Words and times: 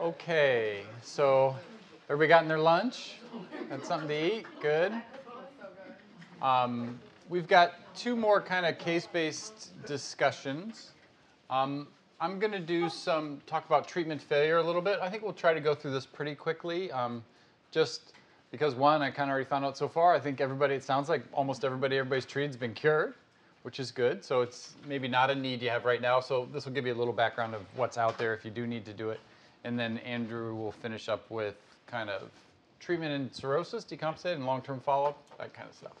Okay, 0.00 0.80
so 1.02 1.54
everybody 2.08 2.28
gotten 2.28 2.48
their 2.48 2.58
lunch? 2.58 3.16
Had 3.68 3.84
something 3.84 4.08
to 4.08 4.36
eat? 4.38 4.46
Good. 4.62 4.94
Um, 6.40 6.98
we've 7.28 7.46
got 7.46 7.74
two 7.94 8.16
more 8.16 8.40
kind 8.40 8.64
of 8.64 8.78
case-based 8.78 9.84
discussions. 9.86 10.92
Um, 11.50 11.86
I'm 12.18 12.38
going 12.38 12.52
to 12.52 12.60
do 12.60 12.88
some 12.88 13.42
talk 13.46 13.66
about 13.66 13.86
treatment 13.86 14.22
failure 14.22 14.56
a 14.56 14.62
little 14.62 14.80
bit. 14.80 14.98
I 15.02 15.10
think 15.10 15.22
we'll 15.22 15.34
try 15.34 15.52
to 15.52 15.60
go 15.60 15.74
through 15.74 15.90
this 15.90 16.06
pretty 16.06 16.34
quickly. 16.34 16.90
Um, 16.92 17.22
just 17.70 18.14
because 18.50 18.74
one, 18.74 19.02
I 19.02 19.10
kind 19.10 19.28
of 19.28 19.34
already 19.34 19.50
found 19.50 19.66
out 19.66 19.76
so 19.76 19.86
far. 19.86 20.14
I 20.14 20.18
think 20.18 20.40
everybody. 20.40 20.76
It 20.76 20.82
sounds 20.82 21.10
like 21.10 21.24
almost 21.30 21.62
everybody 21.62 21.98
everybody's 21.98 22.24
treated's 22.24 22.56
been 22.56 22.72
cured, 22.72 23.12
which 23.64 23.78
is 23.78 23.90
good. 23.90 24.24
So 24.24 24.40
it's 24.40 24.76
maybe 24.88 25.08
not 25.08 25.28
a 25.28 25.34
need 25.34 25.60
you 25.60 25.68
have 25.68 25.84
right 25.84 26.00
now. 26.00 26.20
So 26.20 26.48
this 26.54 26.64
will 26.64 26.72
give 26.72 26.86
you 26.86 26.94
a 26.94 26.96
little 26.96 27.12
background 27.12 27.54
of 27.54 27.60
what's 27.76 27.98
out 27.98 28.16
there 28.16 28.32
if 28.32 28.46
you 28.46 28.50
do 28.50 28.66
need 28.66 28.86
to 28.86 28.94
do 28.94 29.10
it. 29.10 29.20
And 29.64 29.78
then 29.78 29.98
Andrew 29.98 30.54
will 30.54 30.72
finish 30.72 31.08
up 31.08 31.30
with 31.30 31.56
kind 31.86 32.08
of 32.08 32.30
treatment 32.78 33.12
and 33.12 33.34
cirrhosis, 33.34 33.84
decompensated, 33.84 34.34
and 34.34 34.46
long-term 34.46 34.80
follow-up, 34.80 35.18
that 35.38 35.52
kind 35.52 35.68
of 35.68 35.74
stuff. 35.74 35.92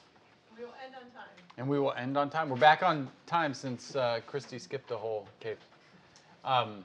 We 0.56 0.64
will 0.64 0.72
end 0.84 0.94
on 0.94 1.10
time. 1.10 1.28
And 1.58 1.68
we 1.68 1.78
will 1.78 1.92
end 1.92 2.16
on 2.16 2.30
time. 2.30 2.48
We're 2.48 2.56
back 2.56 2.82
on 2.82 3.08
time 3.26 3.52
since 3.52 3.94
uh, 3.96 4.20
Christy 4.26 4.58
skipped 4.58 4.90
a 4.90 4.96
whole 4.96 5.26
cave. 5.40 5.58
Um, 6.44 6.84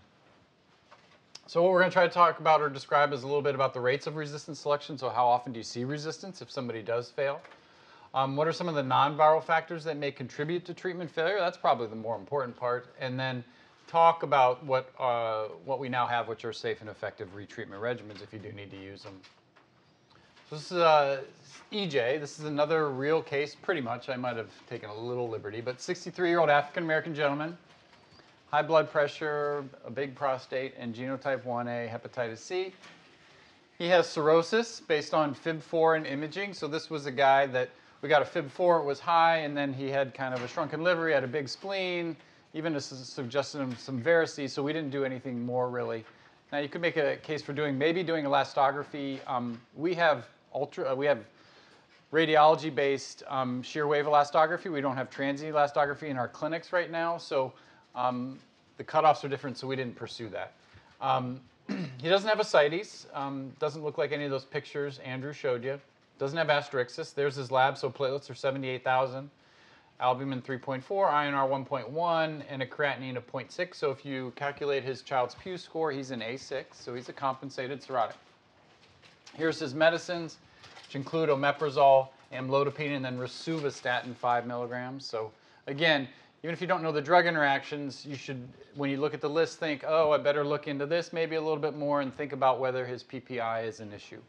so 1.47 1.61
what 1.61 1.71
we're 1.71 1.79
going 1.79 1.91
to 1.91 1.93
try 1.93 2.07
to 2.07 2.13
talk 2.13 2.39
about 2.39 2.61
or 2.61 2.69
describe 2.69 3.13
is 3.13 3.23
a 3.23 3.27
little 3.27 3.41
bit 3.41 3.55
about 3.55 3.73
the 3.73 3.79
rates 3.79 4.07
of 4.07 4.15
resistance 4.15 4.59
selection. 4.59 4.97
So 4.97 5.09
how 5.09 5.27
often 5.27 5.53
do 5.53 5.59
you 5.59 5.63
see 5.63 5.83
resistance 5.83 6.41
if 6.41 6.51
somebody 6.51 6.81
does 6.81 7.09
fail? 7.09 7.39
Um, 8.15 8.35
what 8.35 8.47
are 8.47 8.53
some 8.53 8.67
of 8.67 8.75
the 8.75 8.83
non-viral 8.83 9.43
factors 9.43 9.83
that 9.83 9.97
may 9.97 10.11
contribute 10.11 10.65
to 10.65 10.73
treatment 10.73 11.11
failure? 11.11 11.37
That's 11.37 11.57
probably 11.57 11.87
the 11.87 11.95
more 11.95 12.15
important 12.15 12.57
part. 12.57 12.87
And 12.99 13.19
then 13.19 13.43
talk 13.87 14.23
about 14.23 14.63
what, 14.65 14.91
uh, 14.99 15.45
what 15.63 15.79
we 15.79 15.89
now 15.89 16.07
have, 16.07 16.27
which 16.27 16.45
are 16.45 16.53
safe 16.53 16.81
and 16.81 16.89
effective 16.89 17.35
retreatment 17.35 17.79
regimens 17.79 18.21
if 18.23 18.33
you 18.33 18.39
do 18.39 18.51
need 18.51 18.71
to 18.71 18.77
use 18.77 19.03
them. 19.03 19.19
So 20.49 20.55
this 20.55 20.71
is 20.71 20.77
uh, 20.77 21.21
EJ. 21.71 22.19
This 22.19 22.39
is 22.39 22.45
another 22.45 22.89
real 22.89 23.21
case, 23.21 23.55
pretty 23.55 23.81
much. 23.81 24.09
I 24.09 24.15
might 24.15 24.37
have 24.37 24.51
taken 24.67 24.89
a 24.89 24.95
little 24.95 25.27
liberty, 25.27 25.61
but 25.61 25.77
63-year-old 25.77 26.49
African-American 26.49 27.15
gentleman, 27.15 27.57
high 28.51 28.61
blood 28.61 28.91
pressure, 28.91 29.65
a 29.83 29.89
big 29.89 30.13
prostate, 30.15 30.73
and 30.77 30.93
genotype 30.93 31.43
1A 31.43 31.89
hepatitis 31.89 32.37
C. 32.37 32.73
He 33.77 33.87
has 33.87 34.07
cirrhosis 34.07 34.79
based 34.79 35.13
on 35.13 35.35
FIB4 35.35 35.97
and 35.97 36.07
imaging. 36.07 36.53
So 36.53 36.67
this 36.67 36.89
was 36.89 37.07
a 37.07 37.11
guy 37.11 37.47
that 37.47 37.69
we 38.01 38.09
got 38.09 38.21
a 38.21 38.25
FIB4, 38.25 38.81
it 38.81 38.85
was 38.85 38.99
high, 38.99 39.37
and 39.37 39.57
then 39.57 39.73
he 39.73 39.89
had 39.89 40.13
kind 40.13 40.33
of 40.33 40.43
a 40.43 40.47
shrunken 40.47 40.83
liver, 40.83 41.07
he 41.07 41.13
had 41.13 41.23
a 41.23 41.27
big 41.27 41.49
spleen, 41.49 42.15
even 42.55 42.79
suggested 42.79 43.59
him 43.59 43.75
some 43.77 44.01
varices, 44.01 44.51
so 44.51 44.63
we 44.63 44.71
didn't 44.71 44.89
do 44.89 45.03
anything 45.03 45.45
more 45.45 45.69
really. 45.69 46.05
Now 46.53 46.59
you 46.59 46.69
could 46.69 46.81
make 46.81 46.95
a 46.95 47.17
case 47.17 47.41
for 47.41 47.51
doing 47.51 47.77
maybe 47.77 48.01
doing 48.01 48.23
elastography. 48.23 49.19
Um, 49.27 49.59
we 49.75 49.93
have 49.95 50.25
ultra, 50.53 50.93
uh, 50.93 50.95
we 50.95 51.05
have 51.05 51.19
radiology-based 52.13 53.23
um, 53.27 53.61
shear 53.61 53.87
wave 53.87 54.05
elastography. 54.05 54.71
We 54.71 54.79
don't 54.79 54.95
have 54.95 55.09
transient 55.09 55.53
elastography 55.53 56.03
in 56.03 56.17
our 56.17 56.29
clinics 56.29 56.71
right 56.71 56.89
now, 56.89 57.17
so 57.17 57.51
um, 57.93 58.39
the 58.77 58.85
cutoffs 58.85 59.25
are 59.25 59.27
different, 59.27 59.57
so 59.57 59.67
we 59.67 59.75
didn't 59.75 59.97
pursue 59.97 60.29
that. 60.29 60.53
Um, 61.01 61.41
he 61.67 62.07
doesn't 62.07 62.29
have 62.29 62.39
ascites. 62.39 63.07
Um, 63.13 63.51
doesn't 63.59 63.83
look 63.83 63.97
like 63.97 64.13
any 64.13 64.23
of 64.23 64.31
those 64.31 64.45
pictures 64.45 64.99
Andrew 64.99 65.33
showed 65.33 65.61
you. 65.61 65.77
Doesn't 66.19 66.37
have 66.37 66.47
asterixis. 66.47 67.13
There's 67.13 67.35
his 67.35 67.51
lab, 67.51 67.77
so 67.77 67.89
platelets 67.89 68.29
are 68.29 68.35
78,000 68.35 69.29
albumin 69.99 70.41
3.4, 70.41 70.83
INR 70.83 71.67
1.1, 71.67 72.43
and 72.49 72.61
a 72.61 72.65
creatinine 72.65 73.15
of 73.15 73.25
0.6. 73.31 73.75
So 73.75 73.91
if 73.91 74.05
you 74.05 74.33
calculate 74.35 74.83
his 74.83 75.01
child's 75.01 75.35
Pugh 75.35 75.57
score, 75.57 75.91
he's 75.91 76.11
an 76.11 76.19
A6, 76.19 76.65
so 76.73 76.93
he's 76.93 77.09
a 77.09 77.13
compensated 77.13 77.81
cirrhotic. 77.81 78.13
Here's 79.35 79.59
his 79.59 79.73
medicines, 79.73 80.37
which 80.85 80.95
include 80.95 81.29
omeprazole, 81.29 82.09
amlodipine, 82.33 82.95
and 82.95 83.05
then 83.05 83.17
rosuvastatin 83.17 84.15
5 84.15 84.47
milligrams. 84.47 85.05
So 85.05 85.31
again, 85.67 86.07
even 86.43 86.53
if 86.53 86.61
you 86.61 86.67
don't 86.67 86.83
know 86.83 86.91
the 86.91 87.01
drug 87.01 87.25
interactions, 87.25 88.05
you 88.05 88.15
should, 88.15 88.47
when 88.75 88.89
you 88.89 88.97
look 88.97 89.13
at 89.13 89.21
the 89.21 89.29
list, 89.29 89.59
think, 89.59 89.83
oh, 89.87 90.11
I 90.11 90.17
better 90.17 90.43
look 90.43 90.67
into 90.67 90.85
this 90.85 91.11
maybe 91.11 91.37
a 91.37 91.41
little 91.41 91.57
bit 91.57 91.75
more 91.75 92.01
and 92.01 92.15
think 92.15 92.33
about 92.33 92.59
whether 92.59 92.85
his 92.85 93.03
PPI 93.03 93.65
is 93.65 93.79
an 93.79 93.91
issue. 93.93 94.21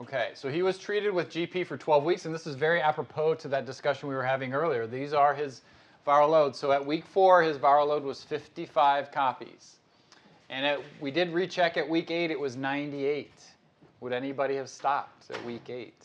Okay, 0.00 0.30
so 0.32 0.48
he 0.48 0.62
was 0.62 0.78
treated 0.78 1.12
with 1.12 1.28
GP 1.28 1.66
for 1.66 1.76
12 1.76 2.04
weeks, 2.04 2.24
and 2.24 2.34
this 2.34 2.46
is 2.46 2.54
very 2.54 2.80
apropos 2.80 3.34
to 3.34 3.48
that 3.48 3.66
discussion 3.66 4.08
we 4.08 4.14
were 4.14 4.24
having 4.24 4.54
earlier. 4.54 4.86
These 4.86 5.12
are 5.12 5.34
his 5.34 5.60
viral 6.06 6.30
loads. 6.30 6.58
So 6.58 6.72
at 6.72 6.84
week 6.84 7.04
four, 7.04 7.42
his 7.42 7.58
viral 7.58 7.88
load 7.88 8.02
was 8.02 8.24
55 8.24 9.12
copies. 9.12 9.76
And 10.48 10.82
we 11.02 11.10
did 11.10 11.34
recheck 11.34 11.76
at 11.76 11.86
week 11.86 12.10
eight, 12.10 12.30
it 12.30 12.40
was 12.40 12.56
98. 12.56 13.30
Would 14.00 14.14
anybody 14.14 14.56
have 14.56 14.70
stopped 14.70 15.30
at 15.30 15.44
week 15.44 15.68
eight? 15.68 16.02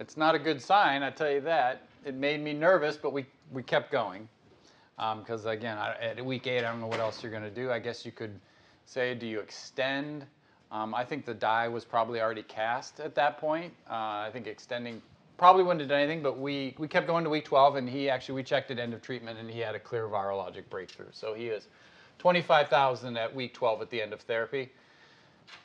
It's 0.00 0.16
not 0.16 0.34
a 0.34 0.38
good 0.38 0.62
sign, 0.62 1.02
I 1.02 1.10
tell 1.10 1.30
you 1.30 1.42
that. 1.42 1.82
It 2.06 2.14
made 2.14 2.42
me 2.42 2.54
nervous, 2.54 2.96
but 2.96 3.12
we, 3.12 3.26
we 3.52 3.62
kept 3.62 3.92
going. 3.92 4.26
Because 4.96 5.44
um, 5.44 5.52
again, 5.52 5.76
I, 5.76 5.94
at 6.00 6.24
week 6.24 6.46
eight, 6.46 6.64
I 6.64 6.70
don't 6.70 6.80
know 6.80 6.86
what 6.86 7.00
else 7.00 7.22
you're 7.22 7.30
going 7.30 7.42
to 7.42 7.50
do. 7.50 7.70
I 7.70 7.78
guess 7.78 8.06
you 8.06 8.12
could 8.12 8.40
say, 8.86 9.14
do 9.14 9.26
you 9.26 9.40
extend? 9.40 10.24
Um, 10.70 10.94
I 10.94 11.04
think 11.04 11.24
the 11.24 11.34
die 11.34 11.68
was 11.68 11.84
probably 11.84 12.20
already 12.20 12.42
cast 12.42 13.00
at 13.00 13.14
that 13.14 13.38
point. 13.38 13.72
Uh, 13.88 13.94
I 14.26 14.30
think 14.32 14.46
extending 14.46 15.00
probably 15.38 15.62
wouldn't 15.62 15.80
have 15.80 15.88
done 15.88 16.00
anything, 16.00 16.22
but 16.22 16.38
we, 16.38 16.74
we 16.78 16.88
kept 16.88 17.06
going 17.06 17.24
to 17.24 17.30
week 17.30 17.44
12, 17.44 17.76
and 17.76 17.88
he 17.88 18.10
actually, 18.10 18.34
we 18.34 18.42
checked 18.42 18.70
at 18.70 18.78
end 18.78 18.92
of 18.92 19.00
treatment, 19.00 19.38
and 19.38 19.48
he 19.48 19.60
had 19.60 19.74
a 19.74 19.78
clear 19.78 20.08
virologic 20.08 20.68
breakthrough. 20.68 21.06
So 21.12 21.32
he 21.32 21.46
is 21.46 21.68
25,000 22.18 23.16
at 23.16 23.34
week 23.34 23.54
12 23.54 23.80
at 23.80 23.90
the 23.90 24.02
end 24.02 24.12
of 24.12 24.20
therapy. 24.20 24.68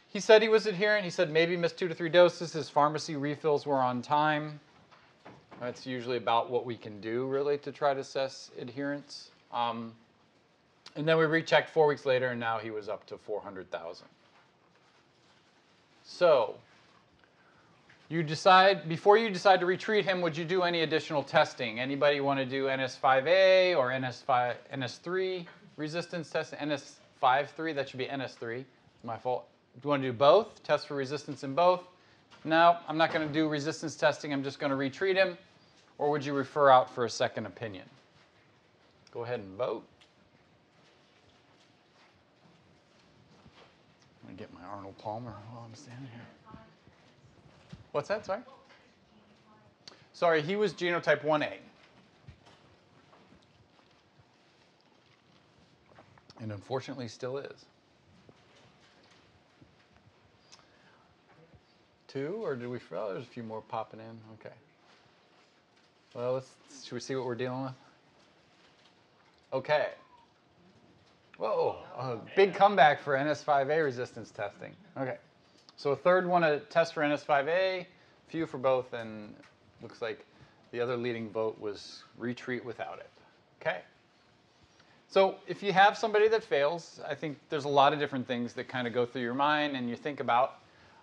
He 0.08 0.20
said 0.20 0.44
he 0.44 0.48
was 0.48 0.68
adherent. 0.68 1.04
He 1.04 1.10
said 1.10 1.32
maybe 1.32 1.58
missed 1.58 1.78
two 1.78 1.88
to 1.88 1.96
three 1.96 2.10
doses. 2.10 2.54
His 2.54 2.70
pharmacy 2.70 3.16
refills 3.16 3.66
were 3.66 3.82
on 3.82 4.04
time. 4.04 4.60
That's 5.60 5.88
usually 5.88 6.18
about 6.18 6.52
what 6.52 6.66
we 6.66 6.78
can 6.78 7.02
do, 7.02 7.26
really, 7.26 7.58
to 7.60 7.72
try 7.72 7.96
to 7.96 8.02
assess 8.02 8.52
adherence. 8.60 9.32
Um, 9.52 9.94
and 10.96 11.08
then 11.08 11.18
we 11.18 11.26
rechecked 11.26 11.72
four 11.72 11.88
weeks 11.88 12.06
later, 12.06 12.28
and 12.28 12.40
now 12.40 12.60
he 12.60 12.70
was 12.70 12.90
up 12.90 13.08
to 13.08 13.18
400,000. 13.18 14.06
So, 16.04 16.56
you 18.10 18.24
decide, 18.24 18.88
before 18.88 19.18
you 19.18 19.30
decide 19.30 19.60
to 19.62 19.66
retreat 19.66 20.06
him, 20.06 20.22
would 20.22 20.38
you 20.38 20.46
do 20.46 20.64
any 20.64 20.82
additional 20.82 21.24
testing? 21.24 21.80
Anybody 21.80 22.20
want 22.20 22.40
to 22.40 22.46
do 22.46 22.66
NS5A 22.66 23.78
or 23.78 23.90
NS5, 23.90 24.56
NS3 24.74 25.46
resistance 25.78 26.30
testing? 26.30 26.60
NS53, 26.60 27.74
that 27.76 27.90
should 27.90 27.98
be 27.98 28.06
NS3, 28.06 28.66
my 29.04 29.18
fault. 29.18 29.48
Do 29.76 29.88
you 29.88 29.90
want 29.90 30.04
to 30.04 30.10
do 30.10 30.14
both? 30.14 30.62
Test 30.62 30.88
for 30.88 30.96
resistance 30.96 31.44
in 31.44 31.56
both? 31.56 31.88
No, 32.44 32.78
I'm 32.88 32.98
not 32.98 33.14
going 33.14 33.26
to 33.28 33.34
do 33.34 33.48
resistance 33.48 33.96
testing. 33.96 34.34
I'm 34.34 34.44
just 34.44 34.60
going 34.60 34.70
to 34.70 34.76
retreat 34.76 35.16
him. 35.16 35.38
Or 35.98 36.12
would 36.12 36.26
you 36.26 36.34
refer 36.34 36.70
out 36.70 36.94
for 36.94 37.06
a 37.06 37.10
second 37.10 37.46
opinion? 37.46 37.86
Go 39.12 39.24
ahead 39.24 39.40
and 39.40 39.58
vote. 39.58 39.84
Me 44.28 44.36
get 44.38 44.54
my 44.54 44.62
Arnold 44.64 44.98
Palmer 44.98 45.34
while 45.52 45.66
I'm 45.68 45.76
standing 45.76 46.08
here. 46.12 46.60
What's 47.92 48.08
that? 48.08 48.26
Sorry? 48.26 48.42
Sorry, 50.14 50.42
he 50.42 50.56
was 50.56 50.74
genotype 50.74 51.24
1A. 51.24 51.54
And 56.42 56.52
unfortunately 56.52 57.08
still 57.08 57.38
is. 57.38 57.66
Two, 62.08 62.40
or 62.44 62.56
did 62.56 62.68
we, 62.68 62.80
oh, 62.96 63.14
there's 63.14 63.24
a 63.24 63.28
few 63.28 63.44
more 63.44 63.62
popping 63.62 64.00
in. 64.00 64.18
Okay. 64.40 64.56
Well, 66.14 66.34
let's, 66.34 66.50
should 66.84 66.94
we 66.94 67.00
see 67.00 67.16
what 67.16 67.26
we're 67.26 67.34
dealing 67.34 67.64
with? 67.64 67.74
Okay. 69.52 69.88
Whoa, 71.38 71.78
a 71.98 72.18
big 72.36 72.54
comeback 72.54 73.02
for 73.02 73.16
NS5A 73.16 73.84
resistance 73.84 74.32
testing. 74.32 74.76
Okay, 74.98 75.18
so 75.78 75.92
a 75.92 75.96
third 75.96 76.28
one 76.28 76.44
to 76.44 76.60
test 76.70 76.94
for 76.94 77.02
NS5A, 77.02 77.86
few 78.28 78.46
for 78.46 78.58
both, 78.58 78.94
and 78.94 79.34
looks 79.82 80.02
like 80.02 80.26
the 80.72 80.80
other 80.80 80.96
leading 80.96 81.30
vote 81.30 81.60
was 81.60 82.04
retreat 82.18 82.64
without 82.64 83.00
it. 83.00 83.10
Okay. 83.62 83.80
So 85.08 85.36
if 85.48 85.62
you 85.62 85.72
have 85.74 85.96
somebody 85.96 86.28
that 86.30 86.44
fails, 86.44 87.00
I 87.08 87.14
think 87.14 87.38
there's 87.50 87.66
a 87.66 87.70
lot 87.70 87.94
of 87.94 88.00
different 88.00 88.28
things 88.28 88.54
that 88.54 88.68
kind 88.68 88.88
of 88.88 88.94
go 88.94 89.06
through 89.06 89.22
your 89.22 89.36
mind 89.36 89.78
and 89.78 89.88
you 89.88 89.96
think 89.96 90.20
about. 90.20 90.56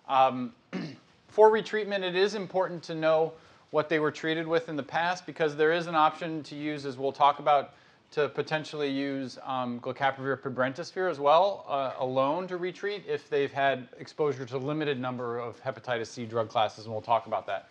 Um, 0.09 0.53
for 1.29 1.49
retreatment, 1.49 2.03
it 2.03 2.15
is 2.15 2.35
important 2.35 2.83
to 2.83 2.95
know 2.95 3.31
what 3.69 3.87
they 3.87 3.99
were 3.99 4.11
treated 4.11 4.45
with 4.45 4.67
in 4.67 4.75
the 4.75 4.83
past 4.83 5.25
because 5.25 5.55
there 5.55 5.71
is 5.71 5.87
an 5.87 5.95
option 5.95 6.43
to 6.43 6.55
use, 6.55 6.85
as 6.85 6.97
we'll 6.97 7.13
talk 7.13 7.39
about, 7.39 7.73
to 8.11 8.27
potentially 8.29 8.89
use 8.89 9.39
um, 9.45 9.79
glecaprevir 9.79 10.37
pibrentasvir 10.37 11.09
as 11.09 11.19
well 11.19 11.65
uh, 11.67 11.93
alone 11.99 12.47
to 12.47 12.57
retreat 12.57 13.03
if 13.07 13.29
they've 13.29 13.51
had 13.51 13.87
exposure 13.99 14.45
to 14.45 14.57
a 14.57 14.59
limited 14.59 14.99
number 14.99 15.39
of 15.39 15.61
hepatitis 15.63 16.07
C 16.07 16.25
drug 16.25 16.49
classes, 16.49 16.85
and 16.85 16.93
we'll 16.93 17.01
talk 17.01 17.25
about 17.25 17.47
that. 17.47 17.69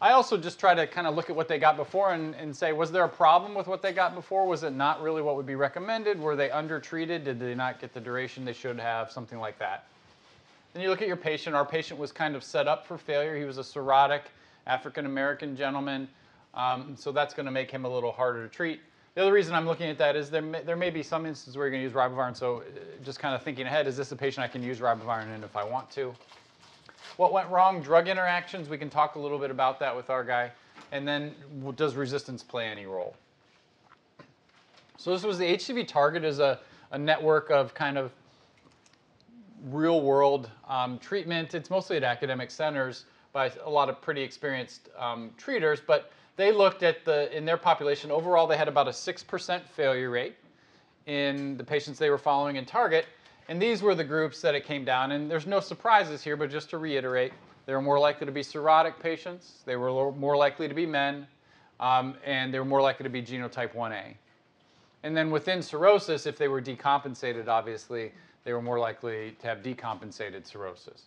I 0.00 0.12
also 0.12 0.36
just 0.36 0.58
try 0.58 0.74
to 0.74 0.86
kind 0.86 1.06
of 1.06 1.14
look 1.14 1.30
at 1.30 1.36
what 1.36 1.48
they 1.48 1.58
got 1.58 1.76
before 1.76 2.12
and, 2.12 2.34
and 2.34 2.54
say, 2.54 2.72
was 2.72 2.90
there 2.90 3.04
a 3.04 3.08
problem 3.08 3.54
with 3.54 3.66
what 3.66 3.80
they 3.80 3.92
got 3.92 4.14
before? 4.14 4.46
Was 4.46 4.62
it 4.62 4.72
not 4.72 5.02
really 5.02 5.22
what 5.22 5.36
would 5.36 5.46
be 5.46 5.54
recommended? 5.54 6.18
Were 6.18 6.36
they 6.36 6.50
undertreated? 6.50 7.24
Did 7.24 7.38
they 7.38 7.54
not 7.54 7.80
get 7.80 7.94
the 7.94 8.00
duration 8.00 8.44
they 8.44 8.52
should 8.52 8.78
have? 8.80 9.10
Something 9.12 9.38
like 9.38 9.58
that. 9.60 9.86
Then 10.72 10.82
you 10.82 10.90
look 10.90 11.00
at 11.00 11.08
your 11.08 11.16
patient. 11.16 11.54
Our 11.54 11.64
patient 11.64 12.00
was 12.00 12.10
kind 12.10 12.34
of 12.34 12.42
set 12.42 12.66
up 12.66 12.86
for 12.86 12.98
failure. 12.98 13.36
He 13.36 13.44
was 13.44 13.58
a 13.58 13.62
cirrhotic 13.62 14.22
African 14.66 15.06
American 15.06 15.56
gentleman, 15.56 16.08
um, 16.54 16.96
so 16.98 17.12
that's 17.12 17.32
going 17.32 17.46
to 17.46 17.52
make 17.52 17.70
him 17.70 17.84
a 17.84 17.88
little 17.88 18.12
harder 18.12 18.42
to 18.46 18.52
treat. 18.52 18.80
The 19.14 19.22
other 19.22 19.32
reason 19.32 19.54
I'm 19.54 19.66
looking 19.66 19.88
at 19.88 19.98
that 19.98 20.16
is 20.16 20.28
there 20.28 20.42
may, 20.42 20.62
there 20.62 20.76
may 20.76 20.90
be 20.90 21.02
some 21.02 21.24
instances 21.24 21.56
where 21.56 21.66
you're 21.66 21.70
going 21.70 21.82
to 21.82 21.84
use 21.84 21.92
ribavirin, 21.92 22.36
so 22.36 22.58
uh, 22.58 22.62
just 23.04 23.20
kind 23.20 23.32
of 23.32 23.42
thinking 23.42 23.64
ahead, 23.64 23.86
is 23.86 23.96
this 23.96 24.10
a 24.10 24.16
patient 24.16 24.42
I 24.42 24.48
can 24.48 24.60
use 24.60 24.80
ribavirin 24.80 25.32
in 25.32 25.44
if 25.44 25.56
I 25.56 25.62
want 25.62 25.88
to? 25.92 26.12
What 27.16 27.32
went 27.32 27.48
wrong? 27.48 27.80
Drug 27.80 28.08
interactions. 28.08 28.68
We 28.68 28.76
can 28.76 28.90
talk 28.90 29.14
a 29.14 29.20
little 29.20 29.38
bit 29.38 29.52
about 29.52 29.78
that 29.78 29.94
with 29.94 30.10
our 30.10 30.24
guy. 30.24 30.50
And 30.90 31.06
then 31.06 31.32
does 31.76 31.94
resistance 31.94 32.42
play 32.42 32.66
any 32.66 32.86
role? 32.86 33.14
So 34.96 35.12
this 35.12 35.22
was 35.22 35.38
the 35.38 35.44
HCV 35.44 35.86
Target 35.86 36.24
is 36.24 36.40
a, 36.40 36.58
a 36.90 36.98
network 36.98 37.50
of 37.50 37.72
kind 37.72 37.96
of 37.96 38.10
real 39.70 40.00
world 40.00 40.50
um, 40.68 40.98
treatment. 40.98 41.54
It's 41.54 41.70
mostly 41.70 41.96
at 41.96 42.02
academic 42.02 42.50
centers 42.50 43.04
by 43.32 43.52
a 43.64 43.70
lot 43.70 43.88
of 43.88 44.00
pretty 44.00 44.22
experienced 44.22 44.88
um, 44.98 45.30
treaters, 45.36 45.80
but 45.84 46.10
they 46.36 46.52
looked 46.52 46.82
at 46.82 47.04
the, 47.04 47.34
in 47.36 47.44
their 47.44 47.56
population, 47.56 48.10
overall 48.10 48.46
they 48.46 48.56
had 48.56 48.68
about 48.68 48.88
a 48.88 48.92
6% 48.92 49.62
failure 49.68 50.10
rate 50.10 50.34
in 51.06 51.56
the 51.56 51.64
patients 51.64 51.98
they 51.98 52.10
were 52.10 52.18
following 52.18 52.56
in 52.56 52.64
Target. 52.64 53.06
And 53.48 53.60
these 53.60 53.82
were 53.82 53.94
the 53.94 54.04
groups 54.04 54.40
that 54.40 54.54
it 54.54 54.64
came 54.64 54.84
down. 54.84 55.12
And 55.12 55.30
there's 55.30 55.46
no 55.46 55.60
surprises 55.60 56.24
here, 56.24 56.36
but 56.36 56.50
just 56.50 56.70
to 56.70 56.78
reiterate, 56.78 57.32
they 57.66 57.74
were 57.74 57.82
more 57.82 57.98
likely 57.98 58.26
to 58.26 58.32
be 58.32 58.40
cirrhotic 58.40 58.98
patients. 59.00 59.62
They 59.66 59.76
were 59.76 60.12
more 60.12 60.36
likely 60.36 60.66
to 60.66 60.74
be 60.74 60.86
men. 60.86 61.26
Um, 61.80 62.14
and 62.24 62.54
they 62.54 62.58
were 62.58 62.64
more 62.64 62.80
likely 62.80 63.04
to 63.04 63.10
be 63.10 63.22
genotype 63.22 63.74
1A. 63.74 64.14
And 65.02 65.16
then 65.16 65.30
within 65.30 65.60
cirrhosis, 65.60 66.24
if 66.24 66.38
they 66.38 66.48
were 66.48 66.62
decompensated, 66.62 67.48
obviously, 67.48 68.12
they 68.44 68.52
were 68.52 68.62
more 68.62 68.78
likely 68.78 69.36
to 69.40 69.46
have 69.46 69.58
decompensated 69.58 70.46
cirrhosis. 70.46 71.02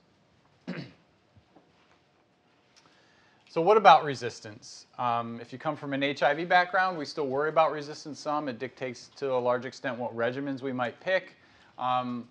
So 3.57 3.61
what 3.61 3.75
about 3.75 4.03
resistance? 4.03 4.85
Um, 4.99 5.39
if 5.41 5.51
you 5.51 5.57
come 5.57 5.75
from 5.75 5.91
an 5.91 6.03
HIV 6.03 6.47
background, 6.47 6.95
we 6.95 7.05
still 7.05 7.25
worry 7.25 7.49
about 7.49 7.71
resistance 7.71 8.19
some. 8.19 8.47
It 8.47 8.59
dictates 8.59 9.09
to 9.15 9.33
a 9.33 9.39
large 9.39 9.65
extent 9.65 9.97
what 9.97 10.15
regimens 10.15 10.61
we 10.61 10.71
might 10.71 10.99
pick. 10.99 11.33
Um, 11.79 12.27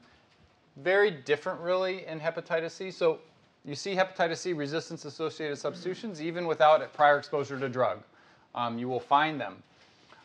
very 0.76 1.10
different, 1.10 1.60
really, 1.60 2.06
in 2.06 2.20
hepatitis 2.20 2.70
C. 2.70 2.92
So 2.92 3.18
you 3.64 3.74
see 3.74 3.96
hepatitis 3.96 4.36
C 4.36 4.52
resistance-associated 4.52 5.58
substitutions 5.58 6.22
even 6.22 6.46
without 6.46 6.92
prior 6.92 7.18
exposure 7.18 7.58
to 7.58 7.68
drug. 7.68 8.04
Um, 8.54 8.78
you 8.78 8.86
will 8.86 9.00
find 9.00 9.40
them. 9.40 9.60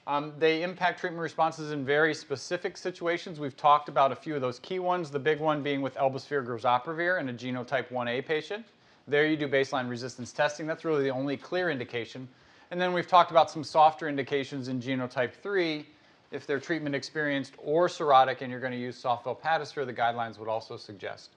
Um, 0.05 0.33
they 0.37 0.61
impact 0.61 0.99
treatment 0.99 1.23
responses 1.23 1.71
in 1.71 1.83
very 1.83 2.13
specific 2.13 2.77
situations. 2.77 3.39
We've 3.39 3.57
talked 3.57 3.89
about 3.89 4.11
a 4.11 4.15
few 4.15 4.35
of 4.35 4.41
those 4.41 4.59
key 4.59 4.77
ones, 4.77 5.09
the 5.09 5.17
big 5.17 5.39
one 5.39 5.63
being 5.63 5.81
with 5.81 5.95
Elbasvir 5.95 6.45
grazoprevir 6.45 7.19
in 7.19 7.27
a 7.27 7.33
genotype 7.33 7.87
1A 7.87 8.23
patient. 8.23 8.67
There 9.11 9.27
you 9.27 9.35
do 9.35 9.45
baseline 9.49 9.89
resistance 9.89 10.31
testing. 10.31 10.65
That's 10.65 10.85
really 10.85 11.03
the 11.03 11.09
only 11.09 11.35
clear 11.35 11.69
indication. 11.69 12.29
And 12.71 12.79
then 12.79 12.93
we've 12.93 13.09
talked 13.09 13.29
about 13.29 13.51
some 13.51 13.61
softer 13.61 14.07
indications 14.07 14.69
in 14.69 14.79
genotype 14.79 15.33
3 15.33 15.85
if 16.31 16.47
they're 16.47 16.61
treatment 16.61 16.95
experienced 16.95 17.55
or 17.57 17.89
cirrhotic 17.89 18.37
and 18.39 18.49
you're 18.49 18.61
going 18.61 18.71
to 18.71 18.79
use 18.79 18.97
soft 18.97 19.25
the 19.25 19.33
guidelines 19.33 20.39
would 20.39 20.47
also 20.47 20.77
suggest. 20.77 21.31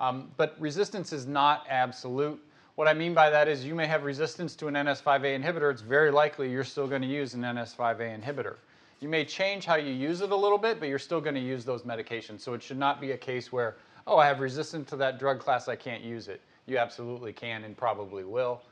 Um, 0.00 0.32
but 0.36 0.56
resistance 0.58 1.12
is 1.12 1.24
not 1.24 1.64
absolute. 1.70 2.42
What 2.74 2.88
I 2.88 2.94
mean 2.94 3.14
by 3.14 3.30
that 3.30 3.46
is 3.46 3.64
you 3.64 3.76
may 3.76 3.86
have 3.86 4.02
resistance 4.02 4.56
to 4.56 4.66
an 4.66 4.74
NS5A 4.74 5.40
inhibitor. 5.40 5.70
It's 5.70 5.80
very 5.80 6.10
likely 6.10 6.50
you're 6.50 6.64
still 6.64 6.88
going 6.88 7.02
to 7.02 7.08
use 7.08 7.34
an 7.34 7.42
NS5A 7.42 8.20
inhibitor. 8.20 8.56
You 8.98 9.08
may 9.08 9.24
change 9.24 9.64
how 9.64 9.76
you 9.76 9.92
use 9.92 10.22
it 10.22 10.32
a 10.32 10.36
little 10.36 10.58
bit, 10.58 10.80
but 10.80 10.88
you're 10.88 10.98
still 10.98 11.20
going 11.20 11.36
to 11.36 11.40
use 11.40 11.64
those 11.64 11.82
medications. 11.82 12.40
So 12.40 12.54
it 12.54 12.64
should 12.64 12.78
not 12.78 13.00
be 13.00 13.12
a 13.12 13.16
case 13.16 13.52
where, 13.52 13.76
oh, 14.08 14.16
I 14.16 14.26
have 14.26 14.40
resistance 14.40 14.90
to 14.90 14.96
that 14.96 15.20
drug 15.20 15.38
class, 15.38 15.68
I 15.68 15.76
can't 15.76 16.02
use 16.02 16.26
it. 16.26 16.40
You 16.66 16.78
absolutely 16.78 17.32
can 17.32 17.64
and 17.64 17.76
probably 17.76 18.24
will. 18.24 18.62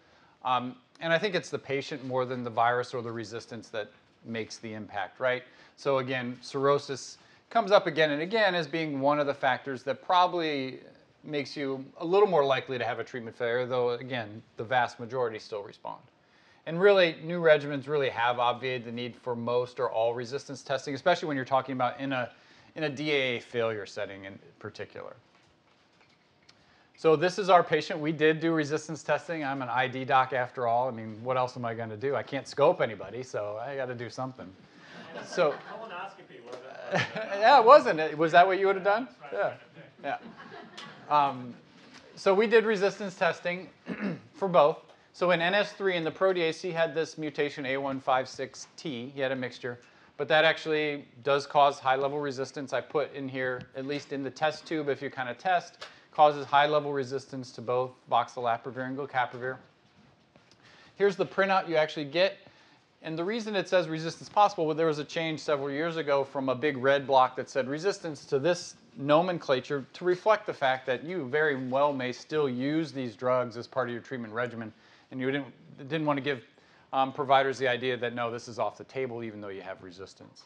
Um, 0.45 0.77
and 1.01 1.13
I 1.13 1.19
think 1.19 1.35
it's 1.35 1.51
the 1.51 1.59
patient 1.59 2.05
more 2.05 2.25
than 2.25 2.45
the 2.45 2.51
virus 2.51 2.95
or 2.95 3.03
the 3.03 3.13
resistance 3.13 3.69
that 3.69 3.91
makes 4.25 4.59
the 4.59 4.73
impact, 4.75 5.19
right? 5.21 5.43
So 5.77 5.99
again, 5.99 6.39
cirrhosis 6.41 7.19
comes 7.49 7.73
up 7.73 7.87
again 7.87 8.11
and 8.11 8.23
again 8.23 8.55
as 8.55 8.67
being 8.67 9.01
one 9.01 9.19
of 9.19 9.27
the 9.27 9.35
factors 9.35 9.83
that 9.85 10.03
probably 10.03 10.81
makes 11.25 11.57
you 11.57 11.85
a 11.99 12.05
little 12.05 12.29
more 12.29 12.45
likely 12.45 12.79
to 12.79 12.85
have 12.85 12.99
a 12.99 13.05
treatment 13.05 13.37
failure, 13.37 13.67
though 13.67 13.91
again, 13.91 14.43
the 14.57 14.65
vast 14.65 15.01
majority 15.01 15.39
still 15.39 15.63
respond. 15.63 16.01
And 16.67 16.81
really, 16.81 17.17
new 17.23 17.41
regimens 17.41 17.89
really 17.89 18.11
have 18.11 18.39
obviated 18.39 18.85
the 18.85 18.93
need 18.93 19.17
for 19.17 19.35
most 19.35 19.81
or 19.81 19.91
all 19.91 20.15
resistance 20.15 20.63
testing, 20.63 20.95
especially 20.95 21.29
when 21.29 21.37
you're 21.37 21.45
talking 21.45 21.73
about 21.73 21.99
in 21.99 22.13
a, 22.13 22.31
in 22.77 22.85
a 22.85 22.89
DAA 22.89 23.43
failure 23.43 23.87
setting 23.87 24.25
in 24.25 24.39
particular. 24.59 25.17
So 27.01 27.17
this 27.17 27.39
is 27.39 27.49
our 27.49 27.65
patient. 27.65 27.99
We 27.99 28.13
did 28.13 28.41
do 28.41 28.53
resistance 28.53 29.03
testing. 29.03 29.43
I'm 29.43 29.63
an 29.63 29.71
ID 29.71 30.05
doc 30.05 30.35
after 30.35 30.67
all. 30.67 30.87
I 30.87 30.91
mean, 30.91 31.19
what 31.25 31.39
else 31.39 31.57
am 31.57 31.65
I 31.65 31.73
going 31.73 31.89
to 31.89 31.97
do? 31.97 32.15
I 32.15 32.23
can't 32.23 32.47
scope 32.47 32.83
anybody, 32.83 33.23
so 33.23 33.59
I 33.59 33.75
got 33.75 33.87
to 33.87 33.95
do 33.95 34.11
something. 34.11 34.47
So, 35.25 35.55
yeah, 36.93 37.59
it 37.59 37.65
wasn't. 37.65 38.01
It, 38.01 38.19
Was 38.19 38.33
that 38.33 38.47
what 38.47 38.59
you 38.59 38.67
would 38.67 38.77
have 38.77 38.85
done? 38.85 39.09
Yeah, 39.33 39.55
yeah. 40.05 40.19
Um, 41.09 41.55
so 42.17 42.35
we 42.35 42.47
did 42.47 42.67
resistance 42.67 43.15
testing 43.15 43.71
for 44.35 44.47
both. 44.47 44.81
So 45.15 45.31
in 45.31 45.41
NS3 45.41 45.95
in 45.95 46.05
the 46.05 46.13
protease, 46.13 46.61
he 46.61 46.71
had 46.71 46.95
this 46.95 47.17
mutation 47.17 47.65
A156T. 47.65 49.13
He 49.15 49.21
had 49.23 49.33
a 49.33 49.37
mixture, 49.37 49.81
but 50.19 50.29
that 50.29 50.45
actually 50.45 51.07
does 51.23 51.47
cause 51.47 51.79
high-level 51.79 52.19
resistance. 52.21 52.75
I 52.75 52.83
put 52.83 53.15
in 53.15 53.27
here, 53.27 53.63
at 53.75 53.87
least 53.87 54.13
in 54.13 54.23
the 54.23 54.31
test 54.31 54.67
tube, 54.67 54.91
if 54.91 55.01
you 55.01 55.09
kind 55.09 55.31
of 55.31 55.39
test, 55.39 55.87
causes 56.13 56.45
high-level 56.47 56.93
resistance 56.93 57.53
to 57.53 57.61
both 57.61 57.91
voxilaprevir 58.11 58.87
and 58.87 58.99
glecaprevir. 58.99 59.57
Here's 60.97 61.17
the 61.17 61.27
printout 61.27 61.69
you 61.69 61.77
actually 61.77 62.05
get. 62.05 62.37
And 63.03 63.19
the 63.19 63.25
reason 63.25 63.57
it 63.57 63.69
says 63.69 63.89
resistance 63.89 64.29
possible, 64.29 64.67
well, 64.67 64.75
there 64.75 64.87
was 64.87 64.99
a 64.99 65.05
change 65.05 65.41
several 65.41 65.71
years 65.71 65.97
ago 65.97 66.23
from 66.23 66.51
a 66.51 66.55
big 66.55 66.77
red 66.77 67.07
block 67.07 67.37
that 67.37 67.49
said 67.49 67.69
resistance 67.69 68.27
to 68.27 68.39
this 68.39 68.75
nomenclature 68.97 69.87
to 69.95 70.05
reflect 70.05 70.47
the 70.47 70.53
fact 70.53 70.85
that 70.87 71.03
you 71.03 71.27
very 71.27 71.57
well 71.69 71.93
may 71.93 72.13
still 72.13 72.49
use 72.49 72.93
these 72.93 73.17
drugs 73.17 73.57
as 73.57 73.67
part 73.67 73.89
of 73.89 73.95
your 73.95 74.03
treatment 74.03 74.35
regimen. 74.35 74.73
And 75.11 75.21
you 75.21 75.31
didn't, 75.31 75.47
didn't 75.89 76.05
want 76.05 76.19
to 76.19 76.23
give 76.23 76.45
um, 76.93 77.13
providers 77.13 77.57
the 77.57 77.69
idea 77.69 77.97
that, 77.97 78.15
no, 78.15 78.31
this 78.31 78.49
is 78.49 78.59
off 78.59 78.77
the 78.77 78.85
table 78.85 79.25
even 79.25 79.41
though 79.41 79.49
you 79.49 79.63
have 79.63 79.83
resistance. 79.83 80.43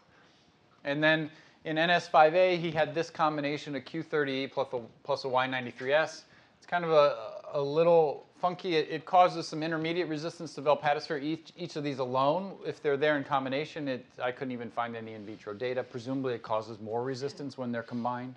And 0.84 1.02
then 1.02 1.30
in 1.64 1.76
NS5A, 1.76 2.58
he 2.58 2.70
had 2.70 2.94
this 2.94 3.10
combination 3.10 3.74
of 3.74 3.84
Q30E 3.84 4.52
plus 4.52 4.68
a, 4.72 4.80
plus 5.02 5.24
a 5.24 5.28
Y93S. 5.28 6.22
It's 6.58 6.66
kind 6.66 6.84
of 6.84 6.90
a, 6.90 7.16
a 7.54 7.60
little 7.60 8.26
funky. 8.38 8.76
It, 8.76 8.88
it, 8.90 9.04
causes 9.06 9.48
some 9.48 9.62
intermediate 9.62 10.08
resistance 10.08 10.54
to 10.54 10.62
velpatasvir. 10.62 11.22
Each, 11.22 11.52
each 11.56 11.76
of 11.76 11.84
these 11.84 11.98
alone, 11.98 12.56
if 12.66 12.82
they're 12.82 12.98
there 12.98 13.16
in 13.16 13.24
combination, 13.24 13.88
it, 13.88 14.04
I 14.22 14.30
couldn't 14.30 14.52
even 14.52 14.70
find 14.70 14.94
any 14.94 15.14
in 15.14 15.24
vitro 15.24 15.54
data. 15.54 15.82
Presumably 15.82 16.34
it 16.34 16.42
causes 16.42 16.78
more 16.80 17.02
resistance 17.02 17.56
when 17.56 17.72
they're 17.72 17.82
combined. 17.82 18.34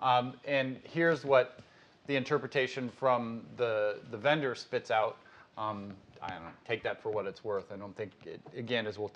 Um, 0.00 0.34
and 0.44 0.78
here's 0.84 1.24
what 1.24 1.60
the 2.06 2.16
interpretation 2.16 2.90
from 2.90 3.42
the, 3.56 4.00
the 4.10 4.16
vendor 4.18 4.54
spits 4.54 4.90
out. 4.90 5.16
Um, 5.56 5.94
I 6.22 6.28
don't 6.28 6.42
know, 6.42 6.50
take 6.66 6.82
that 6.82 7.02
for 7.02 7.10
what 7.10 7.26
it's 7.26 7.42
worth. 7.42 7.72
I 7.72 7.76
don't 7.76 7.96
think, 7.96 8.12
it, 8.26 8.40
again, 8.54 8.86
as 8.86 8.98
we'll 8.98 9.08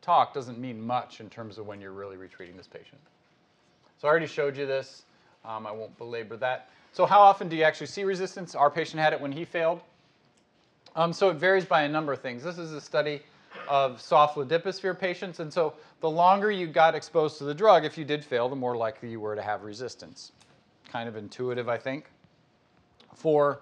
talk 0.00 0.34
doesn't 0.34 0.58
mean 0.58 0.80
much 0.80 1.20
in 1.20 1.28
terms 1.28 1.58
of 1.58 1.66
when 1.66 1.80
you're 1.80 1.92
really 1.92 2.16
retreating 2.16 2.56
this 2.56 2.66
patient. 2.66 3.00
So 3.98 4.08
I 4.08 4.10
already 4.10 4.26
showed 4.26 4.56
you 4.56 4.66
this. 4.66 5.02
Um, 5.44 5.66
I 5.66 5.72
won't 5.72 5.96
belabor 5.98 6.36
that. 6.36 6.70
So 6.92 7.06
how 7.06 7.20
often 7.20 7.48
do 7.48 7.56
you 7.56 7.62
actually 7.62 7.86
see 7.86 8.04
resistance? 8.04 8.54
Our 8.54 8.70
patient 8.70 9.00
had 9.00 9.12
it 9.12 9.20
when 9.20 9.32
he 9.32 9.44
failed. 9.44 9.80
Um, 10.96 11.12
so 11.12 11.30
it 11.30 11.34
varies 11.34 11.64
by 11.64 11.82
a 11.82 11.88
number 11.88 12.12
of 12.12 12.20
things. 12.20 12.42
This 12.42 12.58
is 12.58 12.72
a 12.72 12.80
study 12.80 13.20
of 13.68 14.00
SOF 14.00 14.34
ledipasvir 14.34 14.98
patients. 14.98 15.40
And 15.40 15.52
so 15.52 15.74
the 16.00 16.10
longer 16.10 16.50
you 16.50 16.66
got 16.66 16.94
exposed 16.94 17.38
to 17.38 17.44
the 17.44 17.54
drug, 17.54 17.84
if 17.84 17.98
you 17.98 18.04
did 18.04 18.24
fail, 18.24 18.48
the 18.48 18.56
more 18.56 18.76
likely 18.76 19.10
you 19.10 19.20
were 19.20 19.34
to 19.34 19.42
have 19.42 19.62
resistance. 19.62 20.32
Kind 20.90 21.08
of 21.08 21.16
intuitive, 21.16 21.68
I 21.68 21.76
think. 21.76 22.10
For 23.14 23.60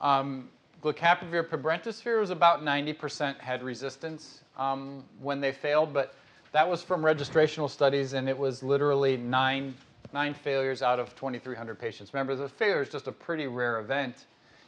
um, 0.00 0.48
glecaprevir 0.82 1.48
pibrentasvir 1.48 2.20
was 2.20 2.30
about 2.30 2.62
90% 2.62 3.38
had 3.38 3.62
resistance 3.62 4.41
um, 4.56 5.04
when 5.20 5.40
they 5.40 5.52
failed, 5.52 5.92
but 5.92 6.14
that 6.52 6.68
was 6.68 6.82
from 6.82 7.02
registrational 7.02 7.68
studies, 7.68 8.12
and 8.12 8.28
it 8.28 8.36
was 8.36 8.62
literally 8.62 9.16
nine, 9.16 9.74
nine 10.12 10.34
failures 10.34 10.82
out 10.82 11.00
of 11.00 11.14
2,300 11.16 11.78
patients. 11.78 12.12
Remember, 12.12 12.36
the 12.36 12.48
failure 12.48 12.82
is 12.82 12.90
just 12.90 13.06
a 13.06 13.12
pretty 13.12 13.46
rare 13.46 13.80
event 13.80 14.26